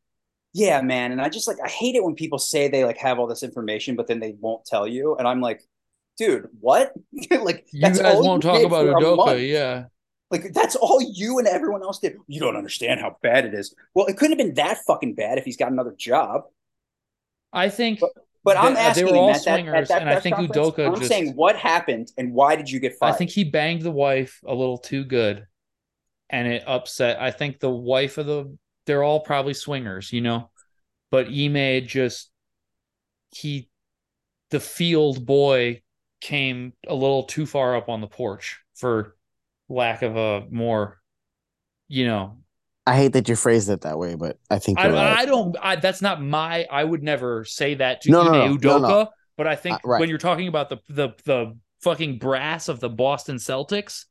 "Yeah, 0.53 0.81
man," 0.81 1.11
and 1.11 1.21
I 1.21 1.29
just 1.29 1.47
like 1.47 1.57
I 1.63 1.67
hate 1.67 1.95
it 1.95 2.03
when 2.03 2.15
people 2.15 2.39
say 2.39 2.67
they 2.69 2.85
like 2.85 2.97
have 2.97 3.19
all 3.19 3.27
this 3.27 3.43
information 3.43 3.95
but 3.95 4.07
then 4.07 4.19
they 4.19 4.35
won't 4.39 4.65
tell 4.65 4.87
you, 4.87 5.15
and 5.17 5.27
I'm 5.27 5.41
like, 5.41 5.61
"Dude, 6.17 6.47
what?" 6.59 6.93
like 7.31 7.65
you 7.71 7.81
guys 7.81 7.99
won't 8.01 8.43
talk 8.43 8.63
about 8.63 8.85
for 8.85 8.91
a 8.91 9.01
month. 9.01 9.19
Udoka, 9.19 9.49
yeah. 9.49 9.85
Like 10.29 10.53
that's 10.53 10.75
all 10.75 11.01
you 11.01 11.39
and 11.39 11.47
everyone 11.47 11.81
else 11.83 11.99
did. 11.99 12.17
You 12.27 12.39
don't 12.39 12.55
understand 12.57 12.99
how 12.99 13.17
bad 13.21 13.45
it 13.45 13.53
is. 13.53 13.73
Well, 13.93 14.07
it 14.07 14.17
couldn't 14.17 14.37
have 14.37 14.45
been 14.45 14.55
that 14.55 14.79
fucking 14.85 15.15
bad 15.15 15.37
if 15.37 15.45
he's 15.45 15.57
got 15.57 15.71
another 15.71 15.95
job. 15.97 16.43
I 17.53 17.69
think 17.69 18.01
But 18.43 18.57
I'm 18.57 18.73
They- 18.73 18.79
uh, 18.79 18.83
they 18.83 18.89
asking 18.89 19.05
were 19.05 19.11
him 19.11 19.17
all 19.17 19.33
that, 19.33 19.41
swingers, 19.41 19.75
at 19.75 19.87
that 19.89 20.01
and 20.01 20.09
I 20.09 20.19
think 20.19 20.35
Udoka 20.37 20.87
I'm 20.87 20.95
just- 20.95 21.07
saying 21.07 21.35
what 21.35 21.55
happened 21.57 22.11
and 22.17 22.33
why 22.33 22.55
did 22.55 22.69
you 22.69 22.79
get 22.79 22.95
fired? 22.97 23.13
I 23.13 23.17
think 23.17 23.31
he 23.31 23.43
banged 23.43 23.81
the 23.81 23.91
wife 23.91 24.41
a 24.45 24.53
little 24.53 24.77
too 24.77 25.03
good 25.03 25.45
and 26.29 26.47
it 26.47 26.63
upset. 26.67 27.21
I 27.21 27.31
think 27.31 27.59
the 27.59 27.69
wife 27.69 28.17
of 28.17 28.25
the 28.25 28.57
they're 28.85 29.03
all 29.03 29.19
probably 29.19 29.53
swingers, 29.53 30.13
you 30.13 30.21
know. 30.21 30.49
But 31.11 31.27
Ime 31.27 31.85
just 31.85 32.31
he 33.31 33.69
the 34.49 34.59
field 34.61 35.25
boy 35.25 35.81
came 36.21 36.71
a 36.87 36.93
little 36.95 37.23
too 37.23 37.45
far 37.45 37.75
up 37.75 37.89
on 37.89 37.99
the 37.99 38.07
porch 38.07 38.59
for 38.75 39.16
lack 39.69 40.01
of 40.01 40.15
a 40.17 40.45
more 40.49 40.99
you 41.87 42.05
know 42.05 42.39
I 42.85 42.95
hate 42.95 43.13
that 43.13 43.27
you 43.27 43.35
phrased 43.35 43.69
it 43.69 43.81
that 43.81 43.97
way, 43.99 44.15
but 44.15 44.39
I 44.49 44.59
think 44.59 44.79
I, 44.79 44.87
right. 44.87 45.17
I 45.19 45.25
don't 45.25 45.55
I 45.61 45.75
that's 45.75 46.01
not 46.01 46.21
my 46.21 46.65
I 46.71 46.83
would 46.83 47.03
never 47.03 47.43
say 47.43 47.75
that 47.75 48.01
to 48.01 48.11
No, 48.11 48.21
Ime 48.21 48.31
no, 48.31 48.47
no, 48.61 48.79
Udoka, 48.79 48.81
no. 48.81 49.09
but 49.35 49.47
I 49.47 49.55
think 49.55 49.79
Uh, 49.83 49.89
right. 49.89 49.99
when 49.99 50.09
you're 50.09 50.17
talking 50.17 50.47
about 50.47 50.69
the 50.69 50.77
the 50.89 51.09
the 51.25 51.57
fucking 51.81 52.19
brass 52.19 52.69
of 52.69 52.79
the 52.79 52.89
Boston 52.89 53.37
Celtics, 53.37 54.05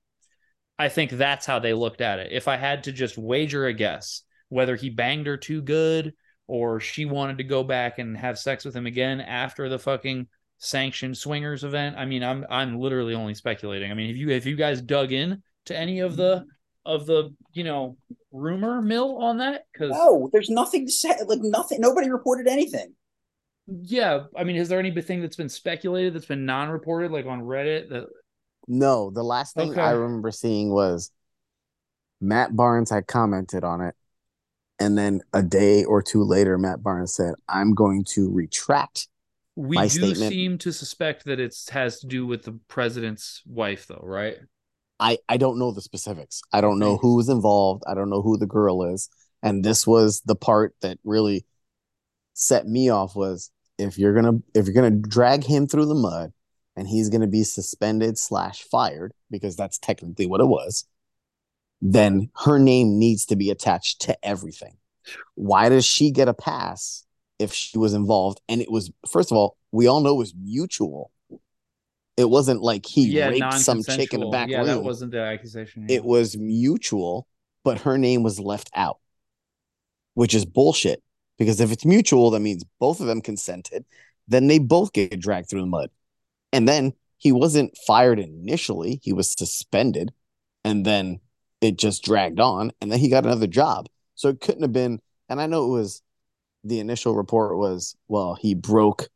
I 0.79 0.89
think 0.89 1.13
that's 1.13 1.47
how 1.47 1.59
they 1.59 1.75
looked 1.75 2.01
at 2.01 2.19
it. 2.19 2.33
If 2.33 2.49
I 2.49 2.57
had 2.57 2.85
to 2.85 2.93
just 2.93 3.19
wager 3.19 3.67
a 3.67 3.73
guess 3.73 4.23
whether 4.49 4.77
he 4.77 4.91
banged 4.91 5.27
her 5.27 5.37
too 5.37 5.63
good 5.63 6.15
or 6.47 6.79
she 6.81 7.05
wanted 7.07 7.39
to 7.39 7.45
go 7.45 7.65
back 7.65 7.99
and 7.99 8.17
have 8.17 8.39
sex 8.39 8.65
with 8.65 8.77
him 8.77 8.87
again 8.87 9.21
after 9.21 9.69
the 9.69 9.79
fucking 9.79 10.29
sanctioned 10.59 11.17
swingers 11.19 11.65
event, 11.65 11.97
I 11.97 12.05
mean, 12.05 12.23
I'm 12.23 12.45
I'm 12.51 12.79
literally 12.79 13.15
only 13.15 13.35
speculating. 13.35 13.91
I 13.91 13.95
mean, 13.95 14.11
if 14.11 14.17
you 14.17 14.31
if 14.31 14.47
you 14.47 14.57
guys 14.57 14.81
dug 14.83 15.13
in 15.13 15.43
to 15.67 15.77
any 15.77 16.01
of 16.01 16.17
the 16.17 16.45
of 16.85 17.07
the 17.07 17.35
you 17.53 17.65
know 17.65 17.97
rumor 18.33 18.81
mill 18.83 19.19
on 19.19 19.39
that 19.39 19.67
because 19.73 19.91
no, 19.91 20.29
there's 20.33 20.51
nothing 20.51 20.87
to 20.87 20.93
say. 20.93 21.11
Like 21.27 21.41
nothing. 21.43 21.81
Nobody 21.81 22.11
reported 22.11 22.47
anything. 22.49 22.95
Yeah, 23.67 24.25
I 24.37 24.45
mean, 24.45 24.57
is 24.57 24.69
there 24.69 24.79
anything 24.79 25.21
that's 25.21 25.37
been 25.37 25.49
speculated 25.49 26.15
that's 26.15 26.27
been 26.27 26.47
non-reported, 26.47 27.11
like 27.11 27.27
on 27.27 27.41
Reddit? 27.43 27.89
That 27.89 28.07
No, 28.69 29.11
the 29.11 29.25
last 29.25 29.55
thing 29.57 29.73
Okay. 29.73 29.81
I 29.81 29.91
remember 29.91 30.31
seeing 30.31 30.71
was 30.71 31.11
Matt 32.21 32.55
Barnes 32.55 32.91
had 32.91 33.07
commented 33.09 33.65
on 33.65 33.81
it. 33.81 33.95
And 34.79 34.97
then 34.97 35.23
a 35.33 35.43
day 35.43 35.85
or 35.85 36.03
two 36.03 36.23
later, 36.23 36.59
Matt 36.59 36.83
Barnes 36.83 37.15
said, 37.15 37.35
I'm 37.49 37.75
going 37.75 38.05
to 38.11 38.31
retract. 38.31 39.09
we 39.57 39.75
My 39.77 39.85
do 39.85 39.89
statement- 39.89 40.31
seem 40.31 40.59
to 40.59 40.73
suspect 40.73 41.25
that 41.25 41.41
it 41.41 41.57
has 41.71 41.99
to 42.01 42.07
do 42.07 42.27
with 42.27 42.43
the 42.45 42.61
president's 42.69 43.43
wife, 43.47 43.87
though, 43.87 44.03
right? 44.03 44.37
I, 44.99 45.19
I 45.29 45.37
don't 45.37 45.59
know 45.59 45.73
the 45.73 45.83
specifics. 45.83 46.41
I 46.53 46.61
don't 46.61 46.79
know 46.79 46.97
who 46.97 47.17
was 47.17 47.29
involved. 47.29 47.83
I 47.87 47.95
don't 47.95 48.11
know 48.11 48.23
who 48.23 48.39
the 48.39 48.47
girl 48.47 48.83
is. 48.83 49.09
And 49.43 49.65
this 49.65 49.87
was 49.87 50.23
the 50.23 50.37
part 50.37 50.75
that 50.81 50.99
really 51.05 51.45
set 52.33 52.67
me 52.67 52.89
off 52.89 53.15
was 53.15 53.51
if 53.79 53.99
you're 53.99 54.15
gonna 54.15 54.39
if 54.55 54.67
you're 54.67 54.75
gonna 54.75 54.91
drag 54.91 55.45
him 55.45 55.67
through 55.67 55.87
the 55.87 55.95
mud 55.95 56.33
and 56.77 56.89
he's 56.89 57.09
gonna 57.11 57.27
be 57.27 57.45
suspended 57.45 58.19
slash 58.19 58.63
fired, 58.63 59.13
because 59.31 59.57
that's 59.57 59.79
technically 59.79 60.27
what 60.27 60.41
it 60.41 60.47
was, 60.47 60.87
then 61.83 62.31
her 62.45 62.59
name 62.59 62.99
needs 62.99 63.27
to 63.27 63.37
be 63.37 63.51
attached 63.51 64.01
to 64.03 64.17
everything. 64.27 64.77
Why 65.35 65.69
does 65.69 65.85
she 65.85 66.11
get 66.11 66.29
a 66.29 66.35
pass 66.35 67.05
if 67.39 67.53
she 67.53 67.79
was 67.79 67.93
involved? 67.95 68.41
And 68.49 68.63
it 68.63 68.71
was 68.71 68.91
first 69.09 69.31
of 69.31 69.37
all, 69.37 69.59
we 69.73 69.87
all 69.87 70.01
know 70.01 70.15
it 70.15 70.19
was 70.19 70.35
mutual. 70.35 71.11
It 72.17 72.29
wasn't 72.31 72.63
like 72.63 72.87
he 72.87 73.13
yeah, 73.13 73.29
raped 73.29 73.53
some 73.55 73.83
chick 73.85 74.15
in 74.15 74.21
the 74.21 74.27
back 74.27 74.49
Yeah, 74.49 74.59
room 74.59 74.67
that 74.69 74.83
wasn't 74.83 75.13
the 75.13 75.21
accusation. 75.21 75.87
it 75.89 76.05
was 76.05 76.37
mutual, 76.37 77.27
but 77.65 77.81
her 77.81 77.99
name 77.99 78.23
was 78.23 78.41
left 78.41 78.71
out, 78.75 78.99
which 80.15 80.35
is 80.35 80.45
bullshit. 80.45 81.03
Because 81.39 81.61
if 81.61 81.71
it's 81.71 81.85
mutual, 81.85 82.31
that 82.31 82.41
means 82.41 82.65
both 82.81 83.01
of 83.01 83.07
them 83.07 83.21
consented. 83.21 83.85
Then 84.27 84.47
they 84.47 84.59
both 84.59 84.93
get 84.93 85.21
dragged 85.21 85.51
through 85.51 85.61
the 85.61 85.67
mud. 85.67 85.91
And 86.53 86.69
then 86.69 86.95
he 87.19 87.33
wasn't 87.33 87.77
fired 87.87 88.19
initially, 88.19 89.01
he 89.03 89.13
was 89.13 89.33
suspended. 89.33 90.13
And 90.65 90.85
then 90.87 91.21
it 91.61 91.79
just 91.79 92.05
dragged 92.05 92.41
on. 92.41 92.73
And 92.81 92.93
then 92.93 92.99
he 93.01 93.09
got 93.11 93.25
another 93.25 93.47
job. 93.47 93.89
So 94.15 94.29
it 94.31 94.41
couldn't 94.41 94.63
have 94.63 94.73
been. 94.73 95.01
And 95.29 95.41
I 95.41 95.47
know 95.47 95.67
it 95.67 95.79
was 95.79 96.03
the 96.65 96.81
initial 96.81 97.15
report 97.17 97.59
was, 97.59 97.97
well, 98.09 98.35
he 98.35 98.55
broke 98.55 99.09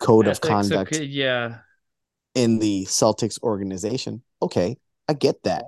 code 0.00 0.28
of 0.28 0.40
conduct 0.40 0.92
okay, 0.92 1.04
yeah, 1.04 1.60
in 2.34 2.58
the 2.58 2.84
Celtics 2.86 3.40
organization. 3.42 4.22
Okay, 4.42 4.76
I 5.08 5.12
get 5.14 5.42
that. 5.44 5.64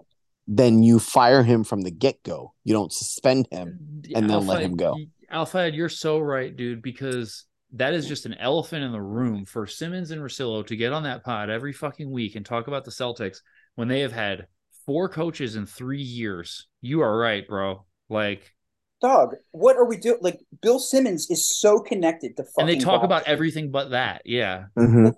Then 0.49 0.83
you 0.83 0.99
fire 0.99 1.43
him 1.43 1.65
from 1.65 1.81
the 1.83 1.91
get 1.91 2.23
go. 2.23 2.53
You 2.65 2.73
don't 2.75 2.93
suspend 2.93 3.49
him. 3.51 4.03
and 4.15 4.31
then 4.31 4.47
let 4.47 4.63
him 4.63 4.77
go. 4.77 4.97
Alfred, 5.31 5.75
you're 5.75 5.89
so 5.89 6.21
right, 6.21 6.55
dude, 6.55 6.83
because 6.83 7.47
that 7.73 7.95
is 7.95 8.07
just 8.07 8.27
an 8.27 8.35
elephant 8.35 8.85
in 8.85 8.93
the 8.93 9.03
room 9.03 9.45
for 9.45 9.67
Simmons 9.67 10.13
and 10.13 10.23
Russillo 10.23 10.65
to 10.69 10.77
get 10.77 10.93
on 10.93 11.03
that 11.03 11.25
pod 11.25 11.51
every 11.51 11.73
fucking 11.73 12.09
week 12.11 12.37
and 12.37 12.47
talk 12.47 12.69
about 12.69 12.85
the 12.85 12.93
Celtics 12.93 13.39
when 13.75 13.89
they 13.89 14.01
have 14.01 14.13
had 14.13 14.47
four 14.87 15.09
coaches 15.09 15.57
in 15.57 15.67
three 15.67 16.01
years. 16.01 16.69
You 16.81 17.01
are 17.01 17.19
right, 17.19 17.47
bro. 17.47 17.85
Like, 18.09 18.53
Dog, 19.03 19.35
what 19.51 19.77
are 19.77 19.85
we 19.85 19.97
doing? 19.99 20.19
Like 20.23 20.39
Bill 20.63 20.79
Simmons 20.79 21.29
is 21.29 21.59
so 21.59 21.81
connected 21.81 22.37
to 22.37 22.45
fucking. 22.45 22.55
and 22.61 22.69
they 22.69 22.83
talk 22.83 23.03
about 23.03 23.25
everything 23.25 23.71
but 23.73 23.91
that. 23.91 24.23
Yeah. 24.25 24.67
Mhm. 24.79 25.13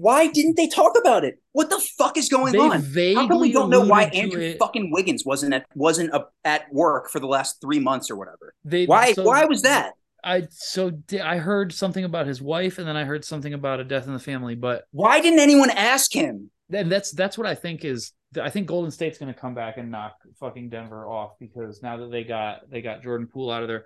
Why 0.00 0.28
didn't 0.28 0.56
they 0.56 0.66
talk 0.66 0.96
about 0.98 1.24
it? 1.24 1.42
What 1.52 1.68
the 1.68 1.78
fuck 1.98 2.16
is 2.16 2.30
going 2.30 2.54
They 2.54 2.58
on? 2.58 2.82
How 3.16 3.28
come 3.28 3.40
we 3.40 3.52
don't 3.52 3.68
know 3.68 3.84
why 3.84 4.04
Andrew 4.04 4.40
it. 4.40 4.58
fucking 4.58 4.90
Wiggins 4.90 5.26
wasn't 5.26 5.52
at 5.52 5.66
wasn't 5.74 6.14
a, 6.14 6.26
at 6.44 6.72
work 6.72 7.10
for 7.10 7.20
the 7.20 7.26
last 7.26 7.60
three 7.60 7.80
months 7.80 8.10
or 8.10 8.16
whatever? 8.16 8.54
They 8.64 8.86
Why? 8.86 9.12
so- 9.12 9.24
why 9.24 9.44
was 9.44 9.62
that? 9.62 9.92
I 10.22 10.48
so 10.50 10.90
di- 10.90 11.20
I 11.20 11.38
heard 11.38 11.72
something 11.72 12.04
about 12.04 12.26
his 12.26 12.42
wife, 12.42 12.78
and 12.78 12.86
then 12.86 12.96
I 12.96 13.04
heard 13.04 13.24
something 13.24 13.54
about 13.54 13.80
a 13.80 13.84
death 13.84 14.06
in 14.06 14.12
the 14.12 14.18
family. 14.18 14.54
But 14.54 14.84
Why 14.92 15.20
didn't 15.20 15.40
anyone 15.40 15.70
ask 15.70 16.12
him? 16.12 16.50
then 16.68 16.88
that's 16.88 17.10
that's 17.12 17.36
what 17.36 17.46
I 17.46 17.54
think 17.54 17.84
is. 17.84 18.12
I 18.40 18.48
think 18.48 18.68
Golden 18.68 18.90
State's 18.90 19.18
going 19.18 19.32
to 19.32 19.38
come 19.38 19.54
back 19.54 19.76
and 19.76 19.90
knock 19.90 20.14
fucking 20.38 20.68
Denver 20.68 21.06
off 21.08 21.32
because 21.40 21.82
now 21.82 21.96
that 21.96 22.10
they 22.10 22.22
got 22.22 22.70
they 22.70 22.80
got 22.80 23.02
Jordan 23.02 23.26
Poole 23.26 23.50
out 23.50 23.62
of 23.62 23.68
there, 23.68 23.84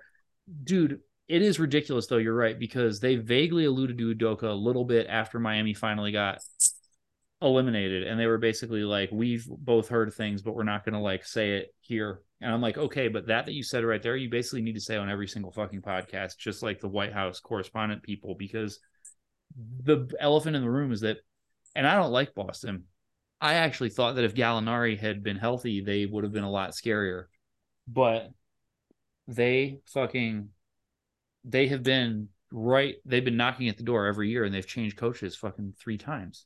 dude. 0.63 0.99
It 1.27 1.41
is 1.41 1.59
ridiculous 1.59 2.07
though. 2.07 2.17
You're 2.17 2.35
right 2.35 2.57
because 2.57 2.99
they 2.99 3.15
vaguely 3.15 3.65
alluded 3.65 3.97
to 3.97 4.13
Udoka 4.13 4.43
a 4.43 4.53
little 4.53 4.85
bit 4.85 5.07
after 5.07 5.39
Miami 5.39 5.73
finally 5.73 6.11
got 6.11 6.39
eliminated, 7.41 8.03
and 8.03 8.19
they 8.19 8.27
were 8.27 8.37
basically 8.37 8.83
like, 8.83 9.09
"We've 9.11 9.45
both 9.47 9.89
heard 9.89 10.13
things, 10.13 10.41
but 10.41 10.55
we're 10.55 10.63
not 10.63 10.85
going 10.85 10.93
to 10.93 10.99
like 10.99 11.25
say 11.25 11.57
it 11.57 11.73
here." 11.81 12.21
And 12.41 12.51
I'm 12.51 12.61
like, 12.61 12.77
"Okay, 12.77 13.07
but 13.07 13.27
that 13.27 13.45
that 13.45 13.53
you 13.53 13.63
said 13.63 13.83
right 13.83 14.01
there, 14.01 14.15
you 14.15 14.29
basically 14.29 14.61
need 14.61 14.75
to 14.75 14.81
say 14.81 14.97
on 14.97 15.09
every 15.09 15.27
single 15.27 15.51
fucking 15.51 15.81
podcast, 15.81 16.37
just 16.37 16.61
like 16.61 16.79
the 16.79 16.87
White 16.87 17.13
House 17.13 17.39
correspondent 17.39 18.03
people, 18.03 18.35
because 18.35 18.79
the 19.83 20.07
elephant 20.19 20.55
in 20.55 20.61
the 20.61 20.69
room 20.69 20.91
is 20.91 21.01
that, 21.01 21.17
and 21.75 21.87
I 21.87 21.95
don't 21.95 22.11
like 22.11 22.35
Boston. 22.35 22.85
I 23.41 23.55
actually 23.55 23.89
thought 23.89 24.15
that 24.15 24.25
if 24.25 24.35
Gallinari 24.35 24.97
had 24.97 25.23
been 25.23 25.37
healthy, 25.37 25.81
they 25.81 26.05
would 26.05 26.23
have 26.23 26.33
been 26.33 26.43
a 26.43 26.51
lot 26.51 26.71
scarier. 26.71 27.25
But 27.87 28.31
they 29.27 29.79
fucking 29.87 30.49
they 31.47 31.67
have 31.67 31.83
been 31.83 32.29
right 32.51 32.95
they've 33.05 33.25
been 33.25 33.37
knocking 33.37 33.69
at 33.69 33.77
the 33.77 33.83
door 33.83 34.05
every 34.05 34.29
year 34.29 34.43
and 34.43 34.53
they've 34.53 34.67
changed 34.67 34.97
coaches 34.97 35.35
fucking 35.35 35.73
three 35.79 35.97
times. 35.97 36.45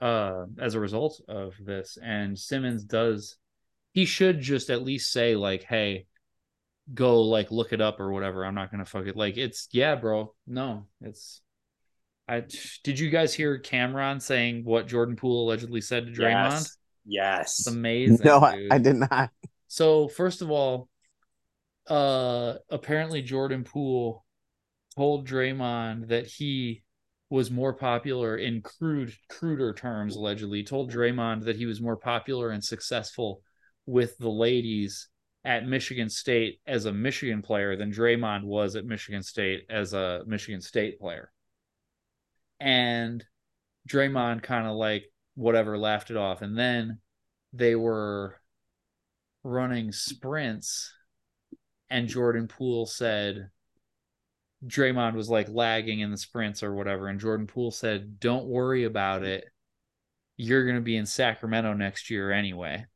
Uh 0.00 0.44
as 0.58 0.74
a 0.74 0.80
result 0.80 1.20
of 1.28 1.54
this. 1.60 1.98
And 2.02 2.38
Simmons 2.38 2.84
does 2.84 3.36
he 3.92 4.04
should 4.06 4.40
just 4.40 4.70
at 4.70 4.82
least 4.82 5.12
say, 5.12 5.36
like, 5.36 5.62
hey, 5.62 6.06
go 6.92 7.22
like 7.22 7.50
look 7.50 7.72
it 7.72 7.80
up 7.80 8.00
or 8.00 8.12
whatever. 8.12 8.44
I'm 8.44 8.54
not 8.54 8.70
gonna 8.70 8.84
fuck 8.84 9.06
it. 9.06 9.16
Like 9.16 9.36
it's 9.36 9.68
yeah, 9.72 9.94
bro. 9.94 10.34
No, 10.46 10.86
it's 11.00 11.40
I 12.28 12.44
did 12.82 12.98
you 12.98 13.10
guys 13.10 13.34
hear 13.34 13.58
Cameron 13.58 14.20
saying 14.20 14.64
what 14.64 14.88
Jordan 14.88 15.16
Poole 15.16 15.46
allegedly 15.46 15.80
said 15.80 16.06
to 16.06 16.12
Draymond? 16.12 16.50
Yes. 16.50 16.76
Yes. 17.06 17.60
It's 17.60 17.68
amazing. 17.68 18.24
No, 18.24 18.38
I. 18.38 18.68
I 18.70 18.78
did 18.78 18.96
not. 18.96 19.30
So 19.68 20.08
first 20.08 20.40
of 20.40 20.50
all, 20.50 20.88
uh 21.88 22.54
apparently 22.70 23.22
Jordan 23.22 23.64
Poole 23.64 24.24
told 24.96 25.28
Draymond 25.28 26.08
that 26.08 26.26
he 26.26 26.82
was 27.30 27.50
more 27.50 27.72
popular 27.72 28.36
in 28.36 28.62
crude 28.62 29.12
cruder 29.28 29.72
terms 29.72 30.16
allegedly 30.16 30.62
told 30.62 30.92
Draymond 30.92 31.44
that 31.44 31.56
he 31.56 31.66
was 31.66 31.80
more 31.80 31.96
popular 31.96 32.50
and 32.50 32.62
successful 32.62 33.42
with 33.86 34.16
the 34.18 34.30
ladies 34.30 35.08
at 35.44 35.66
Michigan 35.66 36.08
State 36.08 36.60
as 36.66 36.86
a 36.86 36.92
Michigan 36.92 37.42
player 37.42 37.76
than 37.76 37.92
Draymond 37.92 38.44
was 38.44 38.76
at 38.76 38.86
Michigan 38.86 39.22
State 39.22 39.66
as 39.68 39.92
a 39.92 40.22
Michigan 40.26 40.60
State 40.60 40.98
player. 40.98 41.30
And 42.60 43.24
Draymond 43.88 44.42
kind 44.42 44.66
of 44.66 44.76
like 44.76 45.04
whatever 45.34 45.76
laughed 45.76 46.10
it 46.10 46.16
off 46.16 46.40
and 46.40 46.56
then 46.56 47.00
they 47.52 47.74
were 47.74 48.36
running 49.42 49.92
sprints 49.92 50.92
and 51.90 52.08
Jordan 52.08 52.48
Poole 52.48 52.86
said 52.86 53.50
Draymond 54.66 55.14
was 55.14 55.28
like 55.30 55.48
lagging 55.48 56.00
in 56.00 56.10
the 56.10 56.16
sprints 56.18 56.62
or 56.62 56.74
whatever 56.74 57.08
and 57.08 57.20
Jordan 57.20 57.46
Poole 57.46 57.70
said 57.70 58.18
don't 58.20 58.46
worry 58.46 58.84
about 58.84 59.22
it. 59.22 59.44
You're 60.36 60.64
going 60.64 60.76
to 60.76 60.82
be 60.82 60.96
in 60.96 61.06
Sacramento 61.06 61.74
next 61.74 62.10
year 62.10 62.32
anyway. 62.32 62.86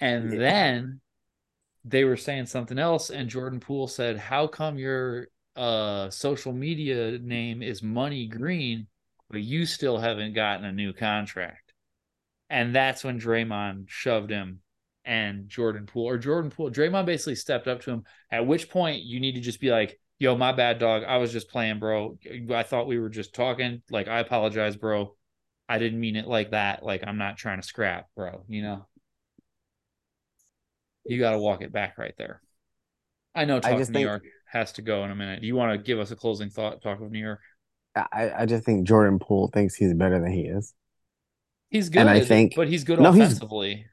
And 0.00 0.30
Yeah. 0.30 0.40
then 0.40 1.00
they 1.84 2.04
were 2.04 2.16
saying 2.16 2.46
something 2.46 2.78
else 2.78 3.10
and 3.10 3.30
Jordan 3.30 3.60
Poole 3.60 3.88
said 3.88 4.18
how 4.18 4.46
come 4.48 4.78
your 4.78 5.28
uh 5.56 6.10
social 6.10 6.52
media 6.52 7.18
name 7.18 7.62
is 7.62 7.82
Money 7.82 8.26
Green 8.26 8.88
but 9.30 9.42
you 9.42 9.66
still 9.66 9.98
haven't 9.98 10.34
gotten 10.34 10.64
a 10.66 10.72
new 10.72 10.92
contract? 10.92 11.72
And 12.50 12.74
that's 12.74 13.04
when 13.04 13.20
Draymond 13.20 13.88
shoved 13.88 14.30
him 14.30 14.62
and 15.06 15.48
Jordan 15.48 15.86
Poole 15.86 16.06
or 16.08 16.18
Jordan 16.18 16.50
Poole. 16.50 16.70
Draymond 16.70 17.06
basically 17.06 17.36
stepped 17.36 17.68
up 17.68 17.80
to 17.82 17.90
him. 17.92 18.04
At 18.30 18.46
which 18.46 18.68
point 18.68 19.02
you 19.02 19.20
need 19.20 19.36
to 19.36 19.40
just 19.40 19.60
be 19.60 19.70
like, 19.70 19.98
"Yo, 20.18 20.36
my 20.36 20.52
bad, 20.52 20.78
dog. 20.78 21.04
I 21.04 21.16
was 21.18 21.32
just 21.32 21.48
playing, 21.48 21.78
bro. 21.78 22.18
I 22.52 22.62
thought 22.64 22.86
we 22.88 22.98
were 22.98 23.08
just 23.08 23.34
talking. 23.34 23.82
Like, 23.90 24.08
I 24.08 24.18
apologize, 24.20 24.76
bro. 24.76 25.14
I 25.68 25.78
didn't 25.78 26.00
mean 26.00 26.16
it 26.16 26.26
like 26.26 26.50
that. 26.50 26.82
Like, 26.84 27.02
I'm 27.06 27.18
not 27.18 27.36
trying 27.38 27.60
to 27.60 27.66
scrap, 27.66 28.06
bro. 28.14 28.42
You 28.48 28.62
know, 28.62 28.86
you 31.04 31.18
got 31.18 31.32
to 31.32 31.38
walk 31.38 31.62
it 31.62 31.72
back 31.72 31.98
right 31.98 32.14
there. 32.18 32.40
I 33.34 33.44
know. 33.44 33.60
Talk 33.60 33.78
just 33.78 33.90
of 33.90 33.94
New 33.94 33.98
think- 34.00 34.06
York 34.08 34.22
has 34.52 34.72
to 34.74 34.82
go 34.82 35.04
in 35.04 35.10
a 35.10 35.14
minute. 35.14 35.40
Do 35.40 35.46
you 35.46 35.54
want 35.56 35.72
to 35.72 35.78
give 35.84 35.98
us 35.98 36.10
a 36.10 36.16
closing 36.16 36.50
thought? 36.50 36.82
Talk 36.82 37.00
of 37.00 37.10
New 37.10 37.18
York. 37.20 37.40
I, 37.94 38.30
I 38.38 38.46
just 38.46 38.64
think 38.64 38.86
Jordan 38.86 39.18
Poole 39.18 39.48
thinks 39.52 39.74
he's 39.74 39.94
better 39.94 40.20
than 40.20 40.30
he 40.30 40.42
is. 40.42 40.74
He's 41.70 41.88
good, 41.88 42.00
And 42.00 42.10
I 42.10 42.20
think- 42.20 42.54
but 42.54 42.68
he's 42.68 42.84
good 42.84 43.00
No, 43.00 43.10
he's- 43.12 43.40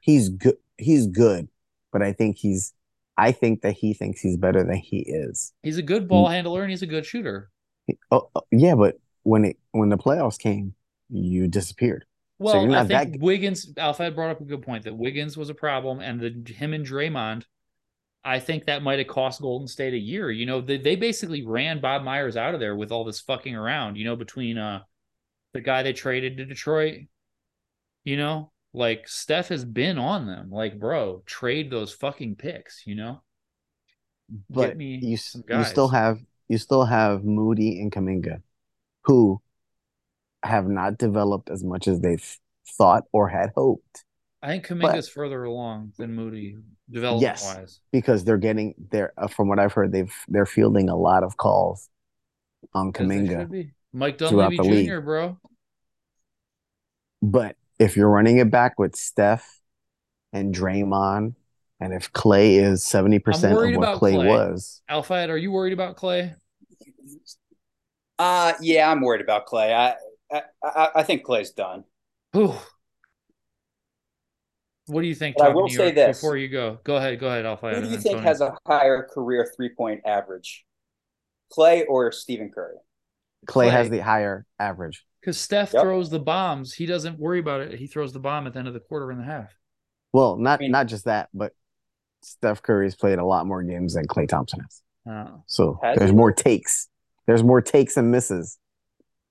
He's 0.00 0.28
good. 0.28 0.56
He's 0.78 1.06
good, 1.06 1.48
but 1.92 2.02
I 2.02 2.12
think 2.12 2.36
he's. 2.36 2.72
I 3.16 3.30
think 3.30 3.62
that 3.62 3.72
he 3.72 3.94
thinks 3.94 4.20
he's 4.20 4.36
better 4.36 4.64
than 4.64 4.76
he 4.76 4.98
is. 4.98 5.52
He's 5.62 5.78
a 5.78 5.82
good 5.82 6.08
ball 6.08 6.26
handler 6.26 6.62
and 6.62 6.70
he's 6.70 6.82
a 6.82 6.86
good 6.86 7.06
shooter. 7.06 7.48
Oh, 8.10 8.28
oh, 8.34 8.42
yeah, 8.50 8.74
but 8.74 8.98
when 9.22 9.44
it 9.44 9.58
when 9.70 9.88
the 9.88 9.96
playoffs 9.96 10.38
came, 10.38 10.74
you 11.08 11.46
disappeared. 11.46 12.06
Well, 12.38 12.64
you're 12.64 12.76
I 12.76 12.84
think 12.84 13.12
that- 13.12 13.20
Wiggins, 13.20 13.72
had 13.76 14.16
brought 14.16 14.30
up 14.30 14.40
a 14.40 14.44
good 14.44 14.62
point 14.62 14.84
that 14.84 14.96
Wiggins 14.96 15.36
was 15.36 15.48
a 15.48 15.54
problem, 15.54 16.00
and 16.00 16.20
the 16.20 16.52
him 16.52 16.74
and 16.74 16.84
Draymond, 16.84 17.44
I 18.24 18.40
think 18.40 18.64
that 18.64 18.82
might 18.82 18.98
have 18.98 19.08
cost 19.08 19.40
Golden 19.40 19.68
State 19.68 19.94
a 19.94 19.98
year. 19.98 20.30
You 20.30 20.46
know, 20.46 20.60
they, 20.60 20.78
they 20.78 20.96
basically 20.96 21.44
ran 21.44 21.80
Bob 21.80 22.02
Myers 22.02 22.36
out 22.36 22.54
of 22.54 22.60
there 22.60 22.74
with 22.74 22.90
all 22.90 23.04
this 23.04 23.20
fucking 23.20 23.54
around. 23.54 23.96
You 23.96 24.06
know, 24.06 24.16
between 24.16 24.58
uh 24.58 24.80
the 25.52 25.60
guy 25.60 25.82
they 25.84 25.92
traded 25.92 26.36
to 26.38 26.44
Detroit, 26.44 27.02
you 28.02 28.16
know, 28.16 28.50
like 28.74 29.08
Steph 29.08 29.48
has 29.48 29.64
been 29.64 29.98
on 29.98 30.26
them. 30.26 30.50
Like, 30.50 30.78
bro, 30.78 31.22
trade 31.24 31.70
those 31.70 31.92
fucking 31.92 32.36
picks. 32.36 32.86
You 32.86 32.96
know, 32.96 33.22
But 34.50 34.76
me 34.76 34.96
you 34.96 35.16
you 35.48 35.64
still 35.64 35.88
have 35.88 36.20
you 36.48 36.58
still 36.58 36.84
have 36.84 37.24
Moody 37.24 37.80
and 37.80 37.90
Kuminga, 37.90 38.42
who 39.04 39.40
have 40.42 40.68
not 40.68 40.98
developed 40.98 41.50
as 41.50 41.64
much 41.64 41.88
as 41.88 42.00
they 42.00 42.18
thought 42.76 43.04
or 43.12 43.28
had 43.28 43.50
hoped 43.56 44.04
I 44.42 44.48
think 44.48 44.66
Kuminga's 44.66 45.08
further 45.08 45.44
along 45.44 45.92
than 45.96 46.14
Moody 46.14 46.56
development 46.90 47.22
Yes. 47.22 47.56
wise. 47.56 47.80
because 47.92 48.24
they're 48.24 48.36
getting 48.36 48.74
they're 48.90 49.12
uh, 49.16 49.28
from 49.28 49.48
what 49.48 49.58
I've 49.58 49.72
heard 49.72 49.92
they've 49.92 50.12
they're 50.28 50.46
fielding 50.46 50.88
a 50.90 50.96
lot 50.96 51.22
of 51.22 51.36
calls 51.36 51.88
on 52.74 52.92
Kuminga. 52.92 53.70
Mike 53.92 54.18
Dunleavy 54.18 54.56
Jr., 54.58 54.62
league. 54.64 55.04
bro. 55.04 55.38
But 57.22 57.56
if 57.84 57.96
you're 57.96 58.08
running 58.08 58.38
it 58.38 58.50
back 58.50 58.78
with 58.78 58.96
Steph 58.96 59.60
and 60.32 60.54
Draymond, 60.54 61.34
and 61.80 61.92
if 61.92 62.12
Klay 62.12 62.60
is 62.60 62.82
seventy 62.82 63.18
percent 63.18 63.52
of 63.52 63.58
worried 63.58 63.76
what 63.76 63.88
about 63.88 64.00
Klay, 64.00 64.14
Klay. 64.14 64.28
was, 64.28 64.82
Alfred, 64.88 65.30
are 65.30 65.36
you 65.36 65.52
worried 65.52 65.72
about 65.72 65.96
Klay? 65.96 66.34
Uh 68.18 68.54
yeah, 68.60 68.90
I'm 68.90 69.00
worried 69.00 69.20
about 69.20 69.46
Klay. 69.46 69.72
I 69.72 69.94
I 70.32 70.42
I, 70.62 70.88
I 70.96 71.02
think 71.02 71.24
Klay's 71.24 71.50
done. 71.50 71.84
Ooh. 72.36 72.54
What 74.86 75.00
do 75.00 75.06
you 75.06 75.14
think? 75.14 75.36
But 75.38 75.46
I 75.46 75.54
will 75.54 75.68
say 75.68 75.84
York, 75.84 75.94
this. 75.94 76.18
before 76.18 76.36
you 76.36 76.48
go. 76.48 76.78
Go 76.84 76.96
ahead, 76.96 77.18
go 77.18 77.28
ahead, 77.28 77.46
Alfred. 77.46 77.76
Who 77.76 77.82
do 77.82 77.88
you 77.88 77.96
think 77.96 78.16
Tony. 78.16 78.26
has 78.26 78.40
a 78.40 78.56
higher 78.66 79.08
career 79.12 79.50
three 79.56 79.70
point 79.74 80.02
average? 80.04 80.64
Klay 81.56 81.84
or 81.88 82.12
Stephen 82.12 82.50
Curry? 82.50 82.76
Klay, 83.46 83.70
has 83.70 83.90
the 83.90 83.98
higher 83.98 84.46
average. 84.58 85.04
Because 85.24 85.40
Steph 85.40 85.72
Yep. 85.72 85.82
throws 85.82 86.10
the 86.10 86.18
bombs. 86.18 86.74
He 86.74 86.84
doesn't 86.84 87.18
worry 87.18 87.38
about 87.38 87.62
it. 87.62 87.78
He 87.78 87.86
throws 87.86 88.12
the 88.12 88.18
bomb 88.18 88.46
at 88.46 88.52
the 88.52 88.58
end 88.58 88.68
of 88.68 88.74
the 88.74 88.80
quarter 88.80 89.10
and 89.10 89.18
a 89.22 89.24
half. 89.24 89.56
Well, 90.12 90.36
not 90.36 90.60
I 90.60 90.64
mean- 90.64 90.70
not 90.72 90.86
just 90.86 91.06
that, 91.06 91.30
but 91.32 91.54
Steph 92.22 92.62
Curry's 92.62 92.94
played 92.94 93.18
a 93.18 93.24
lot 93.24 93.46
more 93.46 93.62
games 93.62 93.94
than 93.94 94.06
Klay 94.06 94.28
Thompson 94.28 94.60
has. 94.60 94.82
Oh. 95.08 95.42
So 95.46 95.78
Has 95.82 95.98
there's 95.98 96.10
he? 96.10 96.16
more 96.16 96.30
takes. 96.30 96.88
There's 97.26 97.42
more 97.42 97.62
takes 97.62 97.96
and 97.96 98.10
misses 98.10 98.58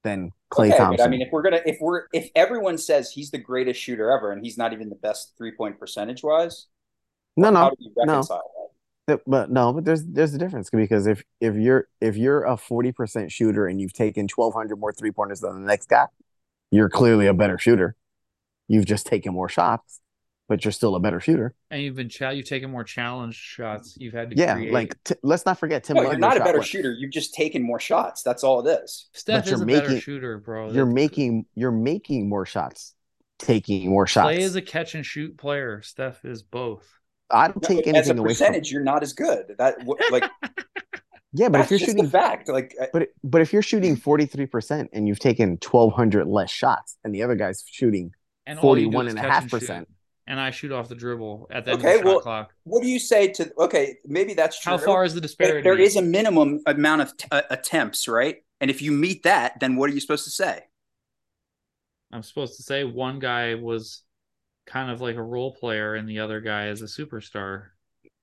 than 0.03 0.31
Klay 0.51 0.69
okay, 0.69 0.77
Thompson. 0.77 0.97
but 0.97 1.03
I 1.03 1.09
mean, 1.09 1.21
if 1.21 1.29
we're 1.31 1.43
gonna, 1.43 1.61
if 1.65 1.77
we're, 1.79 2.05
if 2.11 2.29
everyone 2.35 2.77
says 2.79 3.11
he's 3.11 3.29
the 3.29 3.37
greatest 3.37 3.79
shooter 3.79 4.09
ever, 4.11 4.31
and 4.31 4.43
he's 4.43 4.57
not 4.57 4.73
even 4.73 4.89
the 4.89 4.95
best 4.95 5.33
three 5.37 5.51
point 5.51 5.79
percentage 5.79 6.23
wise, 6.23 6.67
no, 7.37 7.53
how 7.53 7.69
no, 7.69 7.69
do 7.69 7.75
you 7.79 7.91
reconcile 7.95 8.41
th- 8.41 8.62
but 9.05 9.51
no, 9.51 9.73
but 9.73 9.85
there's 9.85 10.03
there's 10.05 10.33
a 10.33 10.37
difference 10.37 10.69
because 10.69 11.07
if 11.07 11.23
if 11.41 11.55
you're 11.55 11.87
if 12.01 12.15
you're 12.15 12.43
a 12.43 12.55
forty 12.57 12.91
percent 12.91 13.31
shooter 13.31 13.67
and 13.67 13.79
you've 13.81 13.93
taken 13.93 14.27
twelve 14.27 14.53
hundred 14.53 14.77
more 14.77 14.93
three 14.93 15.11
pointers 15.11 15.41
than 15.41 15.53
the 15.61 15.67
next 15.67 15.89
guy, 15.89 16.05
you're 16.71 16.89
clearly 16.89 17.27
a 17.27 17.33
better 17.33 17.57
shooter. 17.57 17.95
You've 18.67 18.85
just 18.85 19.05
taken 19.05 19.33
more 19.33 19.49
shots. 19.49 19.99
but 20.49 20.63
you're 20.65 20.71
still 20.73 20.95
a 20.95 20.99
better 20.99 21.19
shooter. 21.21 21.53
And 21.71 21.81
you've 21.81 21.95
been 21.95 22.09
cha- 22.09 22.29
you've 22.31 22.47
taken 22.47 22.69
more 22.69 22.83
challenge 22.83 23.35
shots. 23.35 23.95
You've 23.97 24.13
had 24.13 24.29
to 24.31 24.35
Yeah, 24.37 24.55
create. 24.55 24.73
like 24.73 25.03
t- 25.03 25.15
let's 25.23 25.45
not 25.45 25.57
forget 25.57 25.83
Tim. 25.85 25.95
No, 25.95 26.03
you're 26.03 26.17
not 26.17 26.35
a 26.37 26.41
better 26.41 26.59
what? 26.59 26.67
shooter. 26.67 26.91
You've 26.93 27.11
just 27.11 27.33
taken 27.33 27.63
more 27.63 27.79
shots. 27.79 28.23
That's 28.23 28.43
all 28.43 28.65
it 28.65 28.83
is. 28.83 29.07
Steph 29.13 29.43
but 29.43 29.45
you're 29.47 29.55
is 29.55 29.61
a 29.61 29.65
better 29.65 29.87
making- 29.87 30.01
shooter, 30.01 30.37
bro. 30.37 30.69
You're 30.71 30.85
That- 30.85 30.91
making 30.93 31.45
you're 31.55 31.71
making 31.71 32.27
more 32.29 32.45
shots, 32.45 32.93
taking 33.39 33.89
more 33.89 34.05
shots. 34.05 34.35
Klay 34.35 34.39
is 34.39 34.55
a 34.55 34.61
catch 34.61 34.95
and 34.95 35.05
shoot 35.05 35.37
player. 35.37 35.81
Steph 35.81 36.23
is 36.25 36.43
both. 36.43 36.87
I 37.33 37.47
don't 37.47 37.61
No, 37.61 37.67
take 37.67 37.77
As 37.79 37.85
a 37.85 37.89
anything 37.89 38.19
away 38.19 38.27
from. 38.33 38.45
percentage, 38.47 38.71
you're 38.71 38.83
not 38.83 39.03
as 39.03 39.13
good. 39.13 39.55
That 39.57 39.79
w- 39.79 39.97
like 40.11 40.23
Yeah, 41.33 41.49
but 41.49 41.61
if 41.61 41.71
you're 41.71 41.79
shooting 41.79 42.03
the 42.05 42.09
fact. 42.09 42.47
Like 42.47 42.75
But 42.93 43.09
but 43.23 43.41
if 43.41 43.51
you're 43.53 43.61
shooting 43.61 43.95
forty 43.95 44.25
three 44.25 44.45
percent 44.45 44.89
and 44.93 45.07
you've 45.07 45.19
taken 45.19 45.57
twelve 45.57 45.93
hundred 45.93 46.27
less 46.27 46.51
shots, 46.51 46.97
and 47.03 47.13
the 47.13 47.23
other 47.23 47.35
guy's 47.35 47.63
shooting, 47.69 48.11
And 48.45 48.59
41 48.59 49.07
and 49.07 49.17
a 49.17 49.21
half 49.21 49.43
and 49.43 49.51
percent, 49.51 49.87
And 50.27 50.39
I 50.39 50.51
shoot 50.51 50.71
off 50.71 50.89
the 50.89 50.95
dribble 50.95 51.47
at 51.51 51.65
that 51.65 51.75
Okay, 51.75 51.87
of 51.87 51.93
the 51.93 51.97
shot 51.97 52.05
well, 52.05 52.21
clock. 52.21 52.53
what 52.65 52.81
do 52.83 52.87
you 52.87 52.99
say 52.99 53.29
to? 53.29 53.51
Okay, 53.59 53.95
maybe 54.05 54.33
that's 54.33 54.59
true. 54.59 54.71
How 54.71 54.77
far 54.77 55.03
is 55.03 55.13
the 55.15 55.21
disparity? 55.21 55.63
there 55.63 55.77
is 55.77 55.95
a 55.95 56.01
minimum 56.01 56.59
amount 56.67 57.01
of 57.01 57.17
t- 57.17 57.27
uh, 57.31 57.41
attempts, 57.49 58.07
right? 58.07 58.37
And 58.61 58.69
if 58.69 58.81
you 58.81 58.91
meet 58.91 59.23
that, 59.23 59.59
then 59.59 59.75
what 59.75 59.89
are 59.89 59.93
you 59.93 59.99
supposed 59.99 60.23
to 60.25 60.29
say? 60.31 60.61
I'm 62.11 62.23
supposed 62.23 62.57
to 62.57 62.63
say 62.63 62.83
one 62.83 63.19
guy 63.19 63.55
was 63.55 64.03
kind 64.65 64.89
of 64.91 65.01
like 65.01 65.15
a 65.15 65.21
role 65.23 65.53
player 65.53 65.95
and 65.95 66.07
the 66.07 66.19
other 66.19 66.41
guy 66.41 66.67
is 66.69 66.81
a 66.81 66.85
superstar. 66.85 67.67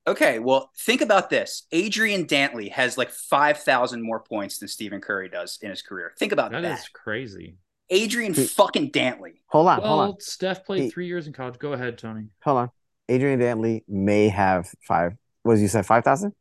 Okay, 0.07 0.39
well, 0.39 0.71
think 0.79 1.03
about 1.03 1.31
this. 1.31 1.67
Adrian 1.73 2.27
Dantley 2.27 2.71
has 2.73 2.97
like 2.97 3.11
5,000 3.11 4.03
more 4.03 4.21
points 4.21 4.59
than 4.59 4.69
Stephen 4.69 5.01
Curry 5.01 5.29
does 5.29 5.59
in 5.63 5.71
his 5.71 5.83
career. 5.83 6.13
Think 6.19 6.33
about 6.33 6.51
that. 6.53 6.63
That 6.63 6.79
is 6.81 6.89
crazy. 6.89 7.57
Adrian 7.91 8.33
He- 8.35 8.47
fucking 8.47 8.93
Dantley. 8.93 9.41
hold 9.49 9.69
on, 9.69 9.81
hold 9.81 10.01
on, 10.01 10.09
Well, 10.11 10.17
Steph 10.21 10.65
played 10.65 10.85
He- 10.85 10.91
three 10.91 11.07
years 11.07 11.27
in 11.27 11.33
college. 11.33 11.59
Go 11.59 11.73
ahead, 11.75 11.99
Tony. 11.99 12.29
hold 12.43 12.59
on. 12.59 12.71
Adrian 13.09 13.41
Dantley 13.41 13.83
may 13.89 14.29
have 14.29 14.73
five. 14.87 15.13
What 15.43 15.55
did 15.57 15.63
you 15.63 15.69
say? 15.69 15.83
Five 15.83 16.05
thousand? 16.05 16.33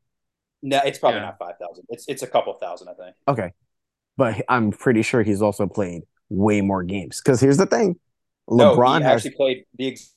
No, 0.62 0.79
it's 0.85 0.99
probably 0.99 1.19
Yeah. 1.19 1.25
not 1.27 1.39
5,000. 1.39 1.85
It's 1.89 2.05
it's 2.07 2.21
a 2.21 2.27
couple 2.27 2.53
thousand, 2.53 2.89
I 2.89 2.93
think. 2.93 3.15
Okay, 3.27 3.53
but 4.17 4.43
I'm 4.47 4.71
pretty 4.71 5.01
sure 5.01 5.23
he's 5.23 5.41
also 5.41 5.65
played 5.67 6.03
way 6.29 6.62
more 6.62 6.83
games. 6.83 7.19
Because 7.21 7.39
here's 7.41 7.57
the 7.57 7.65
thing, 7.65 7.88
no, 7.88 7.95
LeBron 8.49 8.97
he 8.99 9.03
has 9.03 9.15
actually 9.25 9.31
played 9.35 9.65
the 9.77 9.88
ex- 9.89 10.15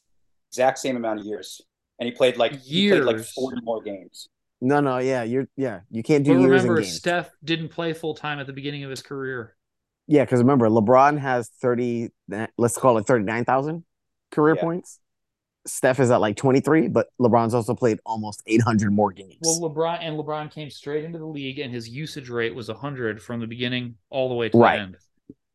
exact 0.51 0.79
same 0.79 0.97
amount 0.97 1.21
of 1.21 1.27
years. 1.27 1.61
And 1.99 2.07
he 2.09 2.12
played 2.14 2.37
like 2.37 2.61
he 2.61 2.88
played 2.90 3.05
like 3.05 3.21
40 3.21 3.61
more 3.62 3.81
games. 3.83 4.29
no, 4.61 4.81
no, 4.81 4.99
yeah, 4.99 5.23
you're 5.23 5.49
yeah, 5.57 5.81
you 5.90 6.03
can't 6.03 6.25
do 6.25 6.35
But 6.35 6.40
years 6.40 6.62
remember, 6.62 6.77
in 6.79 6.83
games. 6.85 6.97
Steph 6.97 7.31
didn't 7.45 7.68
play 7.68 7.92
full 7.92 8.14
time 8.14 8.38
at 8.40 8.47
the 8.47 8.53
beginning 8.53 8.83
of 8.85 8.90
his 8.90 9.03
career. 9.03 9.55
Yeah, 10.09 10.25
because 10.25 10.40
remember, 10.40 10.68
LeBron 10.68 11.18
has 11.18 11.49
thirty. 11.61 12.11
Let's 12.59 12.77
call 12.77 12.99
it 12.99 13.07
thirty 13.07 13.25
nine 13.25 13.45
thousand 13.45 13.85
career 14.33 14.57
Yeah. 14.57 14.62
points. 14.62 14.99
Steph 15.64 16.01
is 16.01 16.11
at 16.11 16.21
like 16.21 16.37
twenty 16.37 16.59
three, 16.59 16.88
but 16.88 17.07
LeBron's 17.21 17.55
also 17.55 17.73
played 17.75 18.01
almost 18.05 18.42
eight 18.49 18.62
hundred 18.62 18.92
more 18.92 19.12
games. 19.12 19.37
Well, 19.42 19.61
LeBron 19.61 19.99
and 20.01 20.18
LeBron 20.18 20.51
came 20.51 20.71
straight 20.71 21.05
into 21.05 21.18
the 21.18 21.27
league, 21.27 21.61
and 21.61 21.73
his 21.73 21.88
usage 21.88 22.29
rate 22.31 22.53
was 22.53 22.66
100 22.68 23.23
from 23.23 23.38
the 23.38 23.47
beginning 23.47 23.95
all 24.11 24.29
the 24.29 24.35
way 24.35 24.49
to 24.49 24.59
Right. 24.59 24.77
the 24.79 24.83
end. 24.83 24.97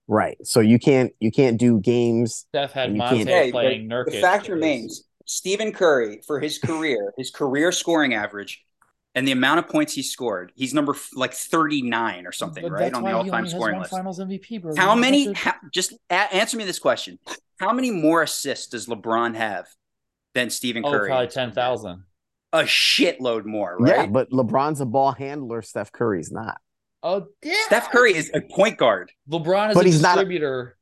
Right, 0.07 0.37
so 0.45 0.59
you 0.59 0.79
can't 0.79 1.13
you 1.19 1.31
can't 1.31 1.57
do 1.59 1.79
games. 1.79 2.45
Steph 2.49 2.71
had 2.73 2.87
And 2.87 2.95
you 2.95 2.99
Monte 2.99 3.25
can't- 3.25 3.51
playing 3.51 3.87
but 3.87 3.95
Nurkic. 3.95 4.11
the 4.11 4.21
fact 4.21 4.45
that 4.47 4.53
remains 4.53 5.03
Stephen 5.25 5.71
Curry, 5.71 6.21
for 6.25 6.39
his 6.39 6.57
career, 6.59 7.13
his 7.17 7.31
career 7.31 7.71
scoring 7.71 8.13
average, 8.13 8.63
and 9.15 9.27
the 9.27 9.31
amount 9.31 9.59
of 9.59 9.67
points 9.67 9.93
he 9.93 10.01
scored, 10.03 10.51
he's 10.55 10.73
number 10.73 10.95
like 11.13 11.33
39 11.33 12.25
or 12.25 12.31
something, 12.31 12.63
But 12.63 12.71
right? 12.71 12.93
On 12.93 13.03
the 13.03 13.11
all 13.11 13.25
time 13.25 13.47
scoring 13.47 13.79
list. 13.79 13.91
Finals 13.91 14.19
MVP, 14.19 14.61
bro. 14.61 14.73
How 14.77 14.87
don't 14.87 15.01
many? 15.01 15.25
have 15.33 15.35
How, 15.35 15.53
just 15.73 15.93
a- 16.09 16.13
answer 16.13 16.55
me 16.57 16.63
this 16.63 16.79
question: 16.79 17.19
How 17.59 17.73
many 17.73 17.91
more 17.91 18.23
assists 18.23 18.67
does 18.67 18.87
LeBron 18.87 19.35
have 19.35 19.67
than 20.33 20.49
Stephen 20.49 20.83
Oh, 20.85 20.91
Curry? 20.91 21.09
probably 21.09 21.27
10,000. 21.27 22.03
A 22.53 22.59
shitload 22.61 23.43
more, 23.43 23.75
right? 23.77 23.95
Yeah, 23.97 24.05
but 24.05 24.29
LeBron's 24.29 24.79
a 24.79 24.85
ball 24.85 25.11
handler. 25.11 25.61
Steph 25.61 25.91
Curry's 25.91 26.31
not. 26.31 26.57
Oh, 27.03 27.27
yeah. 27.43 27.53
Steph 27.65 27.91
Curry 27.91 28.15
is 28.15 28.31
a 28.33 28.41
point 28.41 28.77
guard. 28.77 29.12
LeBron 29.29 29.69
is 29.69 29.75
But 29.75 29.86
a 29.86 29.89
he's 29.89 30.01
not 30.01 30.17
a- 30.17 30.21
distributor. 30.21 30.77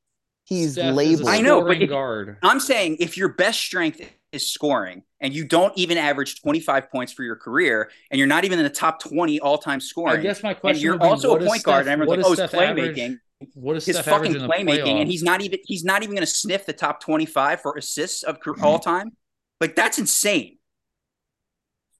He's 0.45 0.73
Steph 0.73 0.95
labeled. 0.95 1.27
I 1.27 1.41
know, 1.41 1.63
but 1.63 1.81
if- 1.81 1.89
guard. 1.89 2.37
I'm 2.43 2.59
saying 2.59 2.97
if 2.99 3.17
your 3.17 3.29
best 3.29 3.59
strength 3.59 4.01
is 4.31 4.47
scoring 4.49 5.03
and 5.19 5.33
you 5.33 5.45
don't 5.45 5.75
even 5.77 5.97
average 5.97 6.41
25 6.41 6.91
points 6.91 7.11
for 7.11 7.23
your 7.23 7.35
career 7.35 7.89
and 8.11 8.19
you're 8.19 8.27
not 8.27 8.45
even 8.45 8.59
in 8.59 8.63
the 8.63 8.69
top 8.69 9.01
20 9.01 9.39
all 9.39 9.57
time 9.57 9.77
I 9.77 9.79
scoring, 9.79 10.21
guess 10.21 10.43
my 10.43 10.51
and 10.51 10.59
question 10.59 10.83
you're 10.83 10.93
would 10.93 11.01
be, 11.01 11.07
also 11.07 11.29
what 11.31 11.37
a 11.37 11.39
does 11.45 11.49
point 11.49 11.63
guard, 11.63 11.85
Steph- 11.85 11.93
and 11.93 12.07
what 12.07 12.19
everyone's 12.19 12.39
like, 12.39 12.39
oh, 12.39 12.43
his 12.43 12.49
Steph 12.51 12.61
average- 12.61 12.95
playmaking, 12.97 13.17
What 13.55 13.73
does 13.73 13.85
his 13.85 13.95
Steph 13.97 14.05
fucking 14.05 14.33
playmaking, 14.33 15.01
and 15.01 15.09
he's 15.09 15.23
not 15.23 15.41
even 15.41 15.59
he's 15.65 15.83
not 15.83 16.03
even 16.03 16.15
going 16.15 16.25
to 16.25 16.31
sniff 16.31 16.65
the 16.65 16.73
top 16.73 17.01
25 17.01 17.61
for 17.61 17.75
assists 17.75 18.23
of 18.23 18.37
all 18.61 18.79
mm-hmm. 18.79 18.89
time. 18.89 19.11
Like 19.59 19.75
that's 19.75 19.97
insane. 19.97 20.54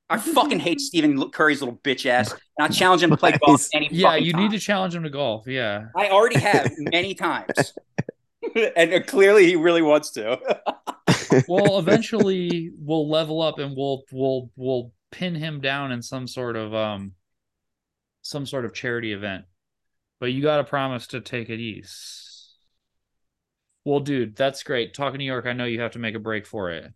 I 0.10 0.18
fucking 0.18 0.60
hate 0.60 0.80
Stephen 0.82 1.30
Curry's 1.32 1.62
little 1.62 1.78
bitch 1.78 2.06
ass, 2.06 2.32
and 2.32 2.40
I 2.60 2.68
challenge 2.68 3.02
him 3.04 3.10
to 3.10 3.18
play 3.18 3.38
golf 3.46 3.68
any 3.74 3.90
Yeah, 3.92 4.16
you 4.16 4.32
time. 4.34 4.42
need 4.44 4.52
to 4.52 4.60
challenge 4.60 4.96
him 4.96 5.04
to 5.04 5.10
golf. 5.10 5.48
Yeah. 5.48 5.86
I 5.96 6.10
already 6.10 6.40
have 6.40 6.72
many 6.78 7.14
times, 7.16 7.74
and 8.76 8.94
uh, 8.94 9.02
clearly 9.04 9.46
he 9.48 9.56
really 9.56 9.82
wants 9.82 10.12
to. 10.12 10.40
Well, 11.48 11.80
eventually 11.80 12.72
we'll 12.78 13.10
level 13.10 13.42
up 13.42 13.60
and 13.60 13.76
we'll 13.76 14.04
we'll 14.12 14.52
we'll 14.56 14.92
pin 15.12 15.36
him 15.36 15.60
down 15.62 15.92
in 15.92 16.02
some 16.02 16.28
sort 16.28 16.56
of 16.56 16.74
um 16.74 17.14
some 18.22 18.46
sort 18.46 18.66
of 18.66 18.74
charity 18.74 19.12
event. 19.12 19.46
But 20.20 20.28
you 20.28 20.42
got 20.42 20.58
to 20.58 20.64
promise 20.64 21.08
to 21.08 21.20
take 21.22 21.50
it 21.50 21.60
easy. 21.60 21.90
Well, 23.84 24.00
dude, 24.00 24.36
that's 24.36 24.64
great. 24.64 24.94
Talking 24.94 25.20
New 25.20 25.26
York, 25.26 25.46
I 25.46 25.54
know 25.54 25.66
you 25.66 25.82
have 25.82 25.92
to 25.92 26.00
make 26.00 26.16
a 26.16 26.20
break 26.20 26.48
for 26.48 26.72
it. 26.72 26.92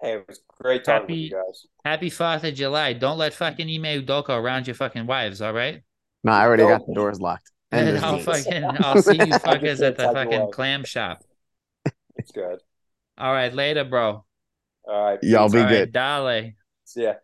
Hey, 0.00 0.12
it 0.14 0.24
was 0.28 0.40
great 0.60 0.84
talking 0.84 1.00
Happy- 1.02 1.12
with 1.14 1.20
you 1.32 1.36
guys. 1.36 1.66
Happy 1.84 2.10
Fourth 2.10 2.44
of 2.44 2.54
July. 2.54 2.92
Don't 2.92 3.18
let 3.18 3.34
fucking 3.34 3.68
Ime 3.68 4.02
Udoka 4.04 4.30
around 4.30 4.66
your 4.66 4.74
fucking 4.74 5.06
wives, 5.06 5.40
all 5.42 5.52
right? 5.52 5.82
no, 6.24 6.32
I 6.32 6.42
already 6.46 6.64
got 6.64 6.86
the 6.86 6.94
doors 6.94 7.20
locked. 7.20 7.50
And 7.72 7.88
And 7.96 8.04
I'll 8.04 8.18
fucking 8.18 8.64
I'll 8.80 9.02
see 9.02 9.16
you 9.16 9.32
fuckers 9.34 9.82
at 9.86 9.96
the 9.96 10.04
fucking 10.04 10.32
away. 10.40 10.50
clam 10.52 10.84
shop. 10.84 11.22
It's 12.16 12.32
good. 12.32 12.58
All 13.16 13.32
right, 13.32 13.52
later, 13.52 13.84
bro. 13.84 14.24
All 14.84 15.04
right. 15.04 15.18
Y'all 15.22 15.48
be 15.48 15.58
All 15.58 15.64
right, 15.64 15.70
good. 15.70 15.92
Dale. 15.92 16.52
See 16.84 17.02
ya. 17.02 17.14